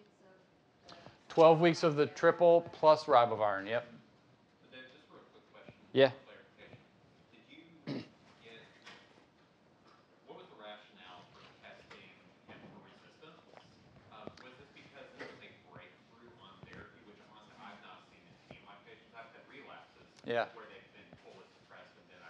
12 1.30 1.62
weeks 1.62 1.84
of 1.84 1.96
the 1.96 2.08
triple 2.08 2.70
plus 2.74 3.06
ribavirin, 3.06 3.66
yep. 3.70 3.88
But 4.60 4.76
then, 4.76 4.84
just 4.92 5.08
for 5.08 5.16
a 5.16 5.26
quick 5.32 5.48
question. 5.56 5.74
Yeah. 5.94 6.12
for 6.12 6.28
Clarification. 6.28 6.76
Did 7.32 7.40
you 7.48 8.04
get, 8.44 8.60
what 10.28 10.44
was 10.44 10.48
the 10.52 10.60
rationale 10.60 11.24
for 11.32 11.40
testing 11.64 12.04
him 12.52 12.60
for 12.76 12.84
resistance? 12.84 13.40
Um, 14.12 14.28
was 14.44 14.52
this 14.60 14.68
because 14.76 15.08
there 15.16 15.32
was 15.32 15.40
a 15.40 15.52
breakthrough 15.72 16.36
on 16.44 16.52
therapy, 16.68 17.00
which 17.08 17.24
honestly 17.32 17.56
I've 17.64 17.80
not 17.80 18.04
seen 18.12 18.20
in 18.28 18.36
any 18.52 18.60
of 18.60 18.68
my 18.68 18.76
patients? 18.84 19.16
I've 19.16 19.32
had 19.32 19.48
relapses. 19.48 20.04
Yeah. 20.32 20.48
Where 20.56 20.64
they've 20.72 20.96
been 20.96 21.12
fully 21.28 21.44
suppressed 21.60 21.92
and 22.00 22.08
then. 22.08 22.24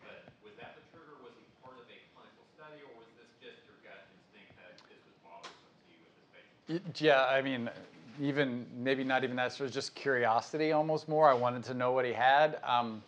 But 0.00 0.32
was 0.40 0.56
that 0.56 0.72
the 0.72 0.84
trigger? 0.88 1.20
Was 1.20 1.36
he 1.36 1.44
part 1.60 1.76
of 1.76 1.84
a 1.84 1.98
clinical 2.16 2.48
study 2.56 2.80
or 2.80 2.96
was 2.96 3.12
this 3.20 3.28
just 3.44 3.60
your 3.68 3.76
gut 3.84 4.08
instinct 4.08 4.56
that 4.56 4.80
this 4.88 5.04
was 5.04 5.12
bothersome 5.20 5.52
to 5.68 5.88
you 5.92 6.00
with 6.00 6.16
this 6.16 6.28
patient? 6.32 6.96
Yeah, 6.96 7.28
I 7.28 7.44
mean, 7.44 7.68
even 8.16 8.64
maybe 8.72 9.04
not 9.04 9.20
even 9.20 9.36
that, 9.36 9.52
sort 9.52 9.68
of 9.68 9.74
just 9.76 9.92
curiosity 9.92 10.72
almost 10.72 11.12
more. 11.12 11.28
I 11.28 11.36
wanted 11.36 11.60
to 11.64 11.74
know 11.74 11.92
what 11.92 12.08
he 12.08 12.16
had. 12.16 12.56
Um, 12.64 13.04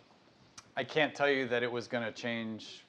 I 0.77 0.83
can't 0.83 1.15
tell 1.15 1.29
you 1.29 1.47
that 1.49 1.63
it 1.63 1.71
was 1.71 1.87
going 1.89 2.05
to 2.05 2.11
change 2.11 2.85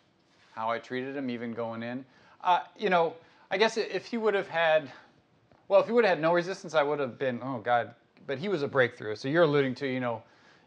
how 0.53 0.69
I 0.69 0.79
treated 0.79 1.17
him, 1.17 1.31
even 1.31 1.55
going 1.55 1.83
in. 1.83 2.05
Uh, 2.45 2.61
you 2.79 2.91
know, 2.91 3.15
I 3.51 3.57
guess 3.57 3.79
if 3.79 4.05
he 4.05 4.19
would 4.19 4.35
have 4.35 4.49
had, 4.49 4.93
well, 5.69 5.81
if 5.81 5.87
he 5.87 5.93
would 5.93 6.05
have 6.05 6.17
had 6.17 6.23
no 6.23 6.35
resistance, 6.35 6.75
I 6.75 6.83
would 6.83 7.01
have 7.01 7.19
been, 7.19 7.41
oh 7.43 7.59
God. 7.65 7.95
But 8.27 8.37
he 8.37 8.49
was 8.49 8.63
a 8.63 8.69
breakthrough. 8.69 9.17
So 9.17 9.29
you're 9.29 9.45
alluding 9.45 9.75
to, 9.77 9.89
you 9.89 10.01
know, 10.01 10.23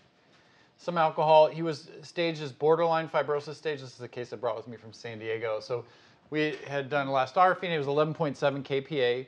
Some 0.78 0.98
alcohol. 0.98 1.46
He 1.46 1.62
was 1.62 1.88
staged 2.02 2.42
as 2.42 2.50
borderline 2.50 3.08
fibrosis 3.08 3.54
stage. 3.54 3.80
This 3.80 3.94
is 3.94 4.00
a 4.00 4.08
case 4.08 4.32
I 4.32 4.36
brought 4.36 4.56
with 4.56 4.66
me 4.66 4.76
from 4.76 4.92
San 4.92 5.20
Diego. 5.20 5.60
So 5.60 5.84
we 6.30 6.56
had 6.66 6.90
done 6.90 7.06
elastography, 7.06 7.64
and 7.64 7.72
it 7.72 7.78
was 7.78 7.86
11.7 7.86 8.64
kPa. 8.64 9.26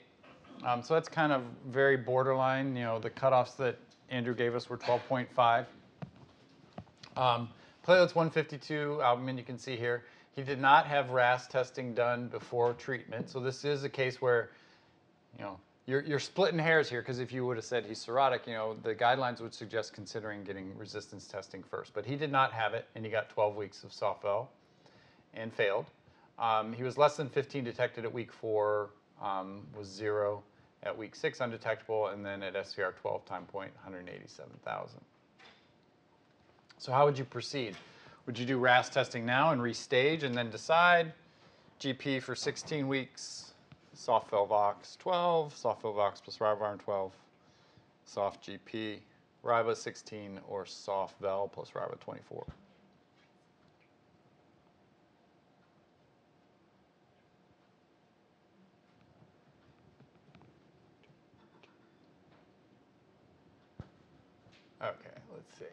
Um, 0.65 0.83
so 0.83 0.95
that's 0.95 1.09
kind 1.09 1.33
of 1.33 1.43
very 1.69 1.97
borderline. 1.97 2.77
You 2.77 2.85
know, 2.85 2.99
the 2.99 3.11
cutoffs 3.11 3.57
that 3.57 3.79
Andrew 4.11 4.35
gave 4.35 4.55
us 4.55 4.69
were 4.69 4.79
12.5. 4.79 5.67
Um, 7.17 7.49
platelets 7.87 8.15
152, 8.15 9.01
albumin 9.03 9.39
you 9.39 9.45
can 9.45 9.59
see 9.59 9.77
here. 9.77 10.05
He 10.35 10.43
did 10.43 10.61
not 10.61 10.87
have 10.87 11.11
RAS 11.11 11.47
testing 11.47 11.95
done 11.95 12.29
before 12.29 12.75
treatment. 12.75 13.31
So 13.31 13.41
this 13.41 13.65
is 13.65 13.85
a 13.85 13.89
case 13.89 14.21
where, 14.21 14.51
you 15.39 15.45
know, 15.45 15.59
you're, 15.87 16.03
you're 16.03 16.19
splitting 16.19 16.59
hairs 16.59 16.91
here 16.91 17.01
because 17.01 17.21
if 17.21 17.33
you 17.33 17.47
would 17.47 17.57
have 17.57 17.65
said 17.65 17.87
he's 17.87 18.05
cirrhotic, 18.05 18.47
you 18.47 18.53
know, 18.53 18.77
the 18.83 18.95
guidelines 18.95 19.41
would 19.41 19.55
suggest 19.55 19.93
considering 19.93 20.43
getting 20.45 20.77
resistance 20.77 21.27
testing 21.27 21.63
first. 21.63 21.95
But 21.95 22.05
he 22.05 22.17
did 22.17 22.31
not 22.33 22.53
have 22.53 22.75
it, 22.75 22.87
and 22.95 23.05
he 23.05 23.11
got 23.11 23.31
12 23.31 23.57
weeks 23.57 23.85
of 23.85 23.91
softball 23.91 24.49
and 25.33 25.53
failed. 25.53 25.87
Um, 26.39 26.73
he 26.73 26.83
was 26.83 26.99
less 26.99 27.17
than 27.17 27.29
15 27.29 27.65
detected 27.65 28.05
at 28.05 28.13
week 28.13 28.33
four, 28.33 28.91
um, 29.23 29.67
was 29.77 29.89
zero 29.89 30.43
at 30.83 30.97
week 30.97 31.15
six 31.15 31.41
undetectable, 31.41 32.09
and 32.09 32.25
then 32.25 32.43
at 32.43 32.55
SVR 32.55 32.95
12 32.97 33.25
time 33.25 33.45
point, 33.45 33.73
187,000. 33.77 35.01
So 36.79 36.93
how 36.93 37.05
would 37.07 37.19
you 37.19 37.25
proceed? 37.25 37.77
Would 38.27 38.39
you 38.39 38.47
do 38.47 38.59
RAS 38.59 38.89
testing 38.89 39.25
now 39.25 39.53
and 39.53 39.61
restage 39.61 40.23
and 40.23 40.35
then 40.35 40.51
decide? 40.51 41.13
GP 41.81 42.23
for 42.23 42.35
16 42.35 42.89
weeks, 42.89 43.53
SOF 43.93 44.31
Velvox 44.31 44.97
12, 44.99 45.55
SOF 45.55 45.83
Velvox 45.83 46.23
plus 46.23 46.39
ribavirin 46.39 46.79
12, 46.79 47.13
SOF 48.05 48.41
GP, 48.43 48.99
Riba 49.45 49.77
16, 49.77 50.41
or 50.49 50.65
SOF 50.65 51.15
Vel 51.21 51.49
plus 51.49 51.71
Riba 51.71 51.99
24. 52.01 52.47
Okay, 64.83 65.17
let's 65.33 65.59
see. 65.59 65.65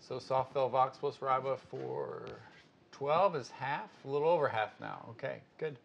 So 0.00 0.18
SOF 0.18 0.52
Velvox 0.54 0.98
plus 0.98 1.18
Riba 1.18 1.58
for 1.58 2.26
12 2.92 3.36
is 3.36 3.50
half, 3.50 3.90
a 4.04 4.08
little 4.08 4.28
over 4.28 4.48
half 4.48 4.78
now. 4.80 5.04
Okay, 5.10 5.38
good. 5.58 5.76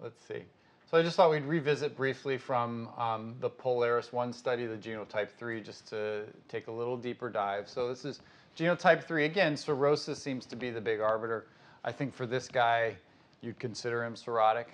Let's 0.00 0.20
see. 0.26 0.42
So 0.90 0.98
I 0.98 1.02
just 1.02 1.16
thought 1.16 1.30
we'd 1.30 1.44
revisit 1.44 1.96
briefly 1.96 2.38
from 2.38 2.88
um, 2.96 3.34
the 3.40 3.50
Polaris 3.50 4.12
1 4.12 4.32
study, 4.32 4.66
the 4.66 4.76
genotype 4.76 5.30
3, 5.30 5.60
just 5.60 5.88
to 5.88 6.22
take 6.48 6.68
a 6.68 6.72
little 6.72 6.96
deeper 6.96 7.28
dive. 7.28 7.68
So 7.68 7.88
this 7.88 8.04
is 8.04 8.20
genotype 8.56 9.04
3. 9.04 9.24
Again, 9.24 9.56
cirrhosis 9.56 10.22
seems 10.22 10.46
to 10.46 10.56
be 10.56 10.70
the 10.70 10.80
big 10.80 11.00
arbiter. 11.00 11.46
I 11.84 11.92
think 11.92 12.14
for 12.14 12.26
this 12.26 12.48
guy, 12.48 12.96
you'd 13.40 13.58
consider 13.58 14.04
him 14.04 14.14
cirrhotic. 14.14 14.66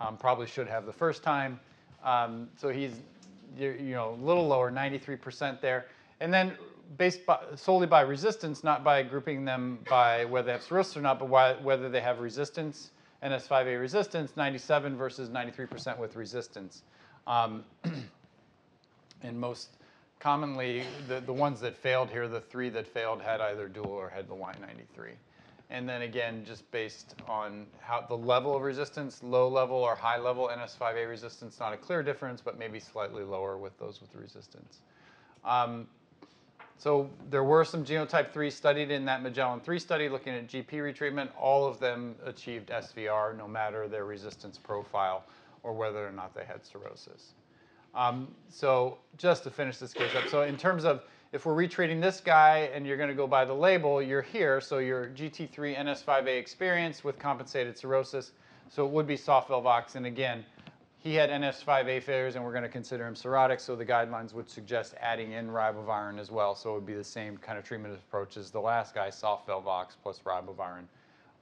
Um, 0.00 0.16
probably 0.16 0.46
should 0.46 0.68
have 0.68 0.84
the 0.84 0.92
first 0.92 1.22
time. 1.22 1.60
Um, 2.04 2.48
so 2.56 2.68
he's 2.68 3.00
you 3.58 3.94
know 3.94 4.14
a 4.20 4.24
little 4.24 4.46
lower, 4.46 4.70
93% 4.70 5.60
there. 5.60 5.86
And 6.20 6.32
then 6.32 6.56
based 6.96 7.26
by, 7.26 7.38
solely 7.56 7.86
by 7.86 8.00
resistance, 8.02 8.64
not 8.64 8.84
by 8.84 9.02
grouping 9.02 9.44
them 9.44 9.78
by 9.88 10.24
whether 10.24 10.46
they 10.46 10.52
have 10.52 10.62
cirrhosis 10.62 10.96
or 10.96 11.00
not, 11.00 11.18
but 11.18 11.28
why, 11.28 11.54
whether 11.54 11.88
they 11.88 12.00
have 12.00 12.20
resistance, 12.20 12.90
NS5A 13.22 13.80
resistance, 13.80 14.32
97 14.36 14.96
versus 14.96 15.28
93% 15.28 15.98
with 15.98 16.16
resistance. 16.16 16.82
Um, 17.26 17.64
and 19.22 19.38
most 19.38 19.70
commonly, 20.20 20.84
the, 21.08 21.20
the 21.20 21.32
ones 21.32 21.60
that 21.60 21.76
failed 21.76 22.10
here, 22.10 22.28
the 22.28 22.40
three 22.40 22.68
that 22.70 22.86
failed 22.86 23.20
had 23.20 23.40
either 23.40 23.68
dual 23.68 23.90
or 23.90 24.08
had 24.08 24.28
the 24.28 24.34
Y93. 24.34 25.12
And 25.68 25.88
then 25.88 26.02
again, 26.02 26.44
just 26.46 26.70
based 26.70 27.16
on 27.28 27.66
how 27.80 28.04
the 28.08 28.16
level 28.16 28.54
of 28.56 28.62
resistance, 28.62 29.20
low 29.22 29.48
level 29.48 29.76
or 29.76 29.96
high 29.96 30.18
level 30.18 30.48
NS5A 30.52 31.08
resistance, 31.08 31.58
not 31.58 31.72
a 31.72 31.76
clear 31.76 32.04
difference, 32.04 32.40
but 32.40 32.56
maybe 32.56 32.78
slightly 32.78 33.24
lower 33.24 33.58
with 33.58 33.76
those 33.78 34.00
with 34.00 34.14
resistance. 34.14 34.78
Um, 35.44 35.88
so 36.78 37.08
there 37.30 37.44
were 37.44 37.64
some 37.64 37.84
genotype 37.84 38.32
3 38.32 38.50
studied 38.50 38.90
in 38.90 39.04
that 39.06 39.22
Magellan 39.22 39.60
3 39.60 39.78
study 39.78 40.08
looking 40.08 40.34
at 40.34 40.46
GP 40.46 40.72
retreatment. 40.72 41.30
All 41.38 41.66
of 41.66 41.78
them 41.80 42.14
achieved 42.24 42.68
SVR 42.68 43.36
no 43.36 43.48
matter 43.48 43.88
their 43.88 44.04
resistance 44.04 44.58
profile 44.58 45.24
or 45.62 45.72
whether 45.72 46.06
or 46.06 46.12
not 46.12 46.34
they 46.34 46.44
had 46.44 46.64
cirrhosis. 46.66 47.32
Um, 47.94 48.28
so 48.50 48.98
just 49.16 49.42
to 49.44 49.50
finish 49.50 49.78
this 49.78 49.94
case 49.94 50.14
up, 50.14 50.28
so 50.28 50.42
in 50.42 50.58
terms 50.58 50.84
of 50.84 51.02
if 51.32 51.46
we're 51.46 51.54
retreating 51.54 52.00
this 52.00 52.20
guy 52.20 52.70
and 52.74 52.86
you're 52.86 52.98
going 52.98 53.08
to 53.08 53.14
go 53.14 53.26
by 53.26 53.44
the 53.44 53.54
label, 53.54 54.00
you're 54.02 54.22
here. 54.22 54.60
So 54.60 54.78
you're 54.78 55.06
GT3 55.08 55.76
NS5A 55.76 56.38
experience 56.38 57.02
with 57.02 57.18
compensated 57.18 57.76
cirrhosis. 57.76 58.32
So 58.68 58.86
it 58.86 58.92
would 58.92 59.06
be 59.06 59.16
SOF 59.16 59.48
Velvox. 59.48 59.96
And 59.96 60.06
again, 60.06 60.44
he 61.06 61.14
had 61.14 61.30
NS5A 61.30 62.02
failures 62.02 62.34
and 62.34 62.44
we're 62.44 62.50
going 62.50 62.64
to 62.64 62.68
consider 62.68 63.06
him 63.06 63.14
cirrhotic. 63.14 63.60
So 63.60 63.76
the 63.76 63.86
guidelines 63.86 64.34
would 64.34 64.50
suggest 64.50 64.94
adding 65.00 65.32
in 65.32 65.48
ribavirin 65.48 66.18
as 66.18 66.32
well. 66.32 66.56
So 66.56 66.70
it 66.70 66.74
would 66.74 66.86
be 66.86 66.94
the 66.94 67.04
same 67.04 67.36
kind 67.36 67.58
of 67.58 67.64
treatment 67.64 67.94
approach 67.94 68.36
as 68.36 68.50
the 68.50 68.60
last 68.60 68.92
guy, 68.92 69.10
SOF 69.10 69.46
Velvox 69.46 69.90
plus 70.02 70.20
ribavirin 70.26 70.84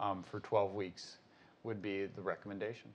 um, 0.01 0.23
for 0.23 0.41
12 0.41 0.75
weeks 0.75 1.17
would 1.63 1.81
be 1.81 2.05
the 2.05 2.21
recommendation. 2.21 2.91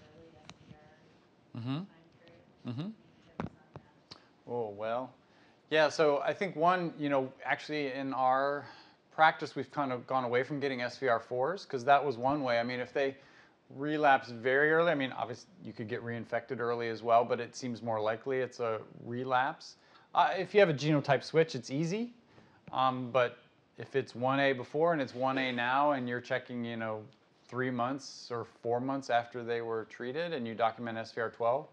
early 0.00 0.28
SVR 0.32 1.58
Mm-hmm. 1.58 2.70
Mm-hmm. 2.70 2.80
Any 2.80 2.90
tips 2.90 3.40
on 3.40 3.46
that? 3.74 4.18
Oh, 4.48 4.68
well. 4.70 5.10
Yeah, 5.70 5.88
so 5.88 6.20
I 6.24 6.32
think 6.32 6.54
one, 6.54 6.92
you 6.98 7.08
know, 7.08 7.32
actually 7.44 7.92
in 7.92 8.14
our 8.14 8.64
practice, 9.14 9.56
we've 9.56 9.70
kind 9.72 9.92
of 9.92 10.06
gone 10.06 10.24
away 10.24 10.44
from 10.44 10.60
getting 10.60 10.80
SVR4s 10.80 11.64
because 11.64 11.84
that 11.84 12.04
was 12.04 12.16
one 12.16 12.42
way. 12.42 12.60
I 12.60 12.62
mean, 12.62 12.78
if 12.78 12.92
they 12.92 13.16
relapse 13.74 14.28
very 14.28 14.72
early, 14.72 14.92
I 14.92 14.94
mean, 14.94 15.12
obviously 15.12 15.48
you 15.64 15.72
could 15.72 15.88
get 15.88 16.04
reinfected 16.04 16.60
early 16.60 16.88
as 16.88 17.02
well, 17.02 17.24
but 17.24 17.40
it 17.40 17.56
seems 17.56 17.82
more 17.82 18.00
likely 18.00 18.38
it's 18.38 18.60
a 18.60 18.80
relapse. 19.04 19.76
Uh, 20.14 20.30
if 20.36 20.54
you 20.54 20.60
have 20.60 20.68
a 20.68 20.74
genotype 20.74 21.22
switch, 21.22 21.54
it's 21.54 21.70
easy. 21.70 22.12
Um, 22.72 23.10
but 23.12 23.38
if 23.78 23.94
it's 23.96 24.12
1A 24.12 24.56
before 24.56 24.92
and 24.92 25.02
it's 25.02 25.12
1A 25.12 25.54
now 25.54 25.92
and 25.92 26.08
you're 26.08 26.20
checking, 26.20 26.64
you 26.64 26.76
know, 26.76 27.02
three 27.48 27.70
months 27.70 28.28
or 28.30 28.44
four 28.62 28.80
months 28.80 29.10
after 29.10 29.44
they 29.44 29.60
were 29.60 29.84
treated 29.84 30.32
and 30.32 30.46
you 30.46 30.54
document 30.54 30.98
SVR12, 30.98 31.66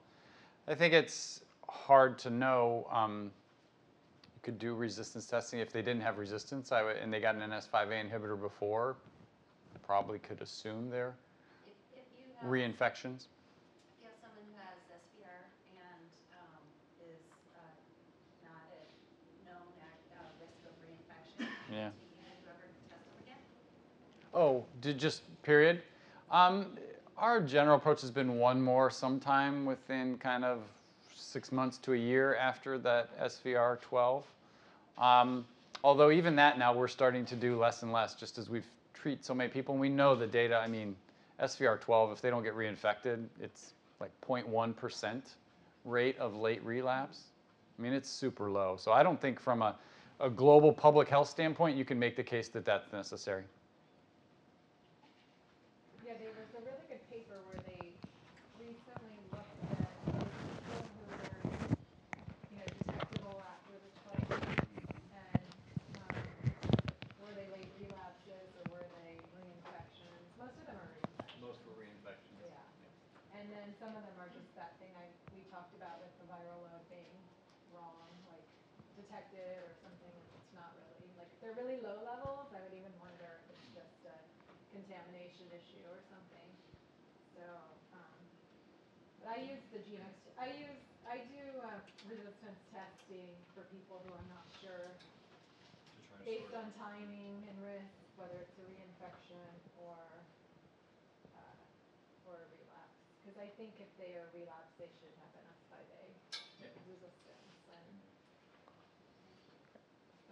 I 0.68 0.76
think 0.76 0.94
it's 0.94 1.42
hard 1.70 2.20
to 2.20 2.30
know. 2.30 2.88
Um, 2.92 3.32
you 4.36 4.40
could 4.44 4.60
do 4.60 4.76
resistance 4.76 5.26
testing 5.26 5.60
if 5.60 5.72
they 5.72 5.82
didn't 5.82 6.02
have 6.02 6.18
resistance 6.18 6.72
and 6.72 7.14
they 7.14 7.20
got 7.20 7.36
an 7.36 7.50
NS5A 7.50 8.10
inhibitor 8.10 8.40
before. 8.40 8.98
Probably 9.86 10.20
could 10.20 10.42
assume 10.42 10.90
they're 10.90 11.16
reinfections? 12.46 13.28
Yeah, 14.02 14.14
someone 14.22 14.44
who 14.46 14.58
has 14.60 14.80
and 14.92 16.04
um, 16.34 16.64
is 17.00 17.24
uh, 17.56 17.60
not 18.44 18.68
known 19.46 19.68
uh, 20.14 20.24
risk 20.40 20.60
of 20.68 20.76
reinfection. 20.84 21.48
Yeah. 21.72 21.90
Oh, 24.34 24.66
did 24.82 24.98
just 24.98 25.22
period. 25.44 25.82
Um, 26.32 26.78
our 27.18 27.40
general 27.40 27.78
approach 27.78 28.02
has 28.02 28.10
been 28.10 28.38
one 28.38 28.62
more 28.62 28.90
sometime 28.90 29.66
within 29.66 30.18
kind 30.18 30.44
of 30.44 30.62
six 31.16 31.52
months 31.52 31.78
to 31.80 31.94
a 31.94 31.98
year 31.98 32.36
after 32.36 32.80
that 32.80 33.18
SVR 33.20 33.80
12. 33.82 34.26
Um, 34.98 35.46
although 35.84 36.10
even 36.10 36.36
that 36.38 36.58
now 36.58 36.74
we're 36.74 36.88
starting 36.88 37.26
to 37.26 37.36
do 37.36 37.60
less 37.60 37.84
and 37.84 37.92
less 37.92 38.16
just 38.16 38.38
as 38.40 38.50
we've 38.50 38.66
treat 38.94 39.24
so 39.24 39.36
many 39.36 39.50
people 39.50 39.74
and 39.74 39.82
we 39.82 39.90
know 39.90 40.16
the 40.16 40.26
data, 40.26 40.58
I 40.58 40.68
mean, 40.68 40.96
SVR 41.42 41.80
12, 41.80 42.12
if 42.12 42.22
they 42.22 42.30
don't 42.30 42.44
get 42.44 42.56
reinfected, 42.56 43.26
it's 43.42 43.74
like 44.00 44.12
0.1% 44.22 45.22
rate 45.86 46.18
of 46.18 46.36
late 46.36 46.64
relapse. 46.64 47.24
I 47.78 47.82
mean, 47.82 47.94
it's 47.94 48.10
super 48.10 48.52
low. 48.52 48.78
So 48.78 48.92
I 48.92 49.04
don't 49.04 49.20
think 49.20 49.40
from 49.40 49.62
a, 49.62 49.76
a 50.20 50.30
global 50.30 50.72
public 50.72 51.10
health 51.10 51.30
standpoint, 51.30 51.78
you 51.78 51.86
can 51.86 51.98
make 51.98 52.16
the 52.16 52.24
case 52.24 52.48
that 52.50 52.66
that's 52.66 52.92
necessary. 52.94 53.44
Yeah, 56.06 56.14
there 56.20 56.30
was 56.38 56.48
a 56.54 56.62
really 56.64 56.86
good 56.88 57.02
paper 57.10 57.36
where 57.50 57.60
they 57.66 57.92
recently 58.60 59.18
looked 59.32 59.58
at 59.74 59.90
those 60.06 60.30
people 60.54 60.86
who 60.86 61.04
were, 61.10 61.58
you 62.52 62.58
know, 62.62 62.68
detectable 62.86 63.42
after 63.42 63.74
the 63.74 63.90
twice. 64.06 64.38
And, 65.34 65.50
um, 65.98 66.16
were 67.20 67.34
they 67.34 67.50
late 67.52 67.72
relapses 67.82 68.54
or 68.62 68.78
were 68.78 68.86
they 69.02 69.18
reinfections? 69.34 70.24
Most 70.38 70.56
of 70.62 70.66
them 70.70 70.78
are 70.78 70.88
reinfections. 70.94 71.42
Most 71.42 71.60
were 71.66 71.74
reinfections. 71.82 72.38
Yeah. 72.46 73.42
And 73.42 73.50
then 73.50 73.73
some 73.84 74.00
of 74.00 74.04
them 74.08 74.16
are 74.16 74.32
just 74.32 74.48
that 74.56 74.80
thing 74.80 74.96
I, 74.96 75.12
we 75.36 75.44
talked 75.52 75.76
about 75.76 76.00
with 76.00 76.16
the 76.16 76.24
viral 76.32 76.56
load 76.64 76.88
being 76.88 77.20
wrong, 77.76 78.08
like 78.32 78.48
detected 78.96 79.60
or 79.60 79.76
something, 79.84 80.08
and 80.08 80.28
it's 80.40 80.56
not 80.56 80.72
really, 80.80 81.12
like, 81.20 81.28
if 81.28 81.44
they're 81.44 81.60
really 81.60 81.84
low 81.84 82.00
levels, 82.00 82.48
I 82.56 82.64
would 82.64 82.72
even 82.72 82.96
wonder 83.04 83.44
if 83.44 83.60
it's 83.60 83.84
just 83.84 84.08
a 84.08 84.16
contamination 84.72 85.52
issue 85.52 85.84
or 85.92 86.00
something. 86.08 86.48
So, 87.36 87.44
um, 87.92 88.16
but 89.20 89.36
I 89.36 89.52
use 89.52 89.60
the 89.76 89.84
genome, 89.84 90.16
I 90.40 90.48
use, 90.56 90.80
I 91.04 91.28
do, 91.28 91.44
uh, 91.68 91.84
resistance 92.08 92.64
testing 92.72 93.36
for 93.52 93.68
people 93.68 94.00
who 94.08 94.16
I'm 94.16 94.30
not 94.32 94.48
sure 94.64 94.96
based 96.24 96.56
on 96.56 96.72
timing 96.80 97.44
and 97.52 97.56
risk, 97.60 97.92
whether 98.16 98.48
it's 98.48 98.56
a 98.56 98.64
reinfection 98.64 99.44
or, 99.84 100.00
uh, 101.36 102.32
or 102.32 102.40
a 102.40 102.48
relapse. 102.48 102.96
Because 103.24 103.33
I 103.44 103.52
think 103.60 103.76
if 103.76 103.92
they 104.00 104.16
are 104.16 104.32
relapse, 104.32 104.72
they 104.80 104.88
should 105.04 105.12
have 105.20 105.36
an 105.36 105.44
S5A 105.68 106.64
resistance 106.88 107.60
and. 107.76 107.92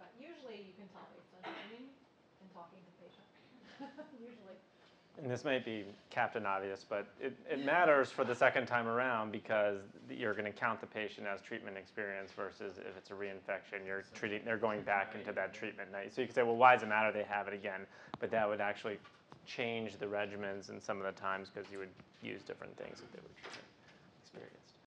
But 0.00 0.16
usually 0.16 0.64
you 0.64 0.72
can 0.80 0.88
tell 0.96 1.04
based 1.12 1.28
on 1.36 1.44
timing 1.44 1.92
and 1.92 2.48
talking 2.56 2.80
to 2.80 2.92
patients, 2.96 3.36
usually. 4.16 4.56
And 5.20 5.30
this 5.30 5.44
might 5.44 5.62
be 5.62 5.84
Captain 6.08 6.46
Obvious, 6.46 6.86
but 6.88 7.06
it, 7.20 7.36
it 7.50 7.62
matters 7.62 8.10
for 8.10 8.24
the 8.24 8.34
second 8.34 8.64
time 8.64 8.88
around 8.88 9.30
because 9.30 9.80
you're 10.08 10.32
going 10.32 10.50
to 10.50 10.58
count 10.58 10.80
the 10.80 10.86
patient 10.86 11.26
as 11.26 11.42
treatment 11.42 11.76
experience 11.76 12.32
versus 12.32 12.78
if 12.78 12.96
it's 12.96 13.10
a 13.10 13.14
reinfection, 13.14 13.84
you're 13.86 14.04
treating, 14.14 14.40
they're 14.42 14.56
going 14.56 14.80
back 14.80 15.14
into 15.14 15.32
that 15.32 15.52
treatment 15.52 15.92
night. 15.92 16.14
So 16.14 16.22
you 16.22 16.26
could 16.28 16.34
say, 16.34 16.42
well, 16.42 16.56
why 16.56 16.72
does 16.74 16.82
it 16.82 16.88
matter 16.88 17.12
they 17.12 17.28
have 17.28 17.46
it 17.46 17.52
again? 17.52 17.82
But 18.20 18.30
that 18.30 18.48
would 18.48 18.62
actually 18.62 18.96
change 19.46 19.96
the 19.98 20.06
regimens 20.06 20.68
and 20.68 20.82
some 20.82 20.98
of 20.98 21.04
the 21.04 21.20
times 21.20 21.48
because 21.52 21.70
you 21.70 21.78
would 21.78 21.92
use 22.22 22.42
different 22.42 22.76
things 22.76 23.00
if 23.02 23.12
they 23.12 23.18
were 23.18 23.34
treatment 23.40 23.66
experienced. 24.22 24.61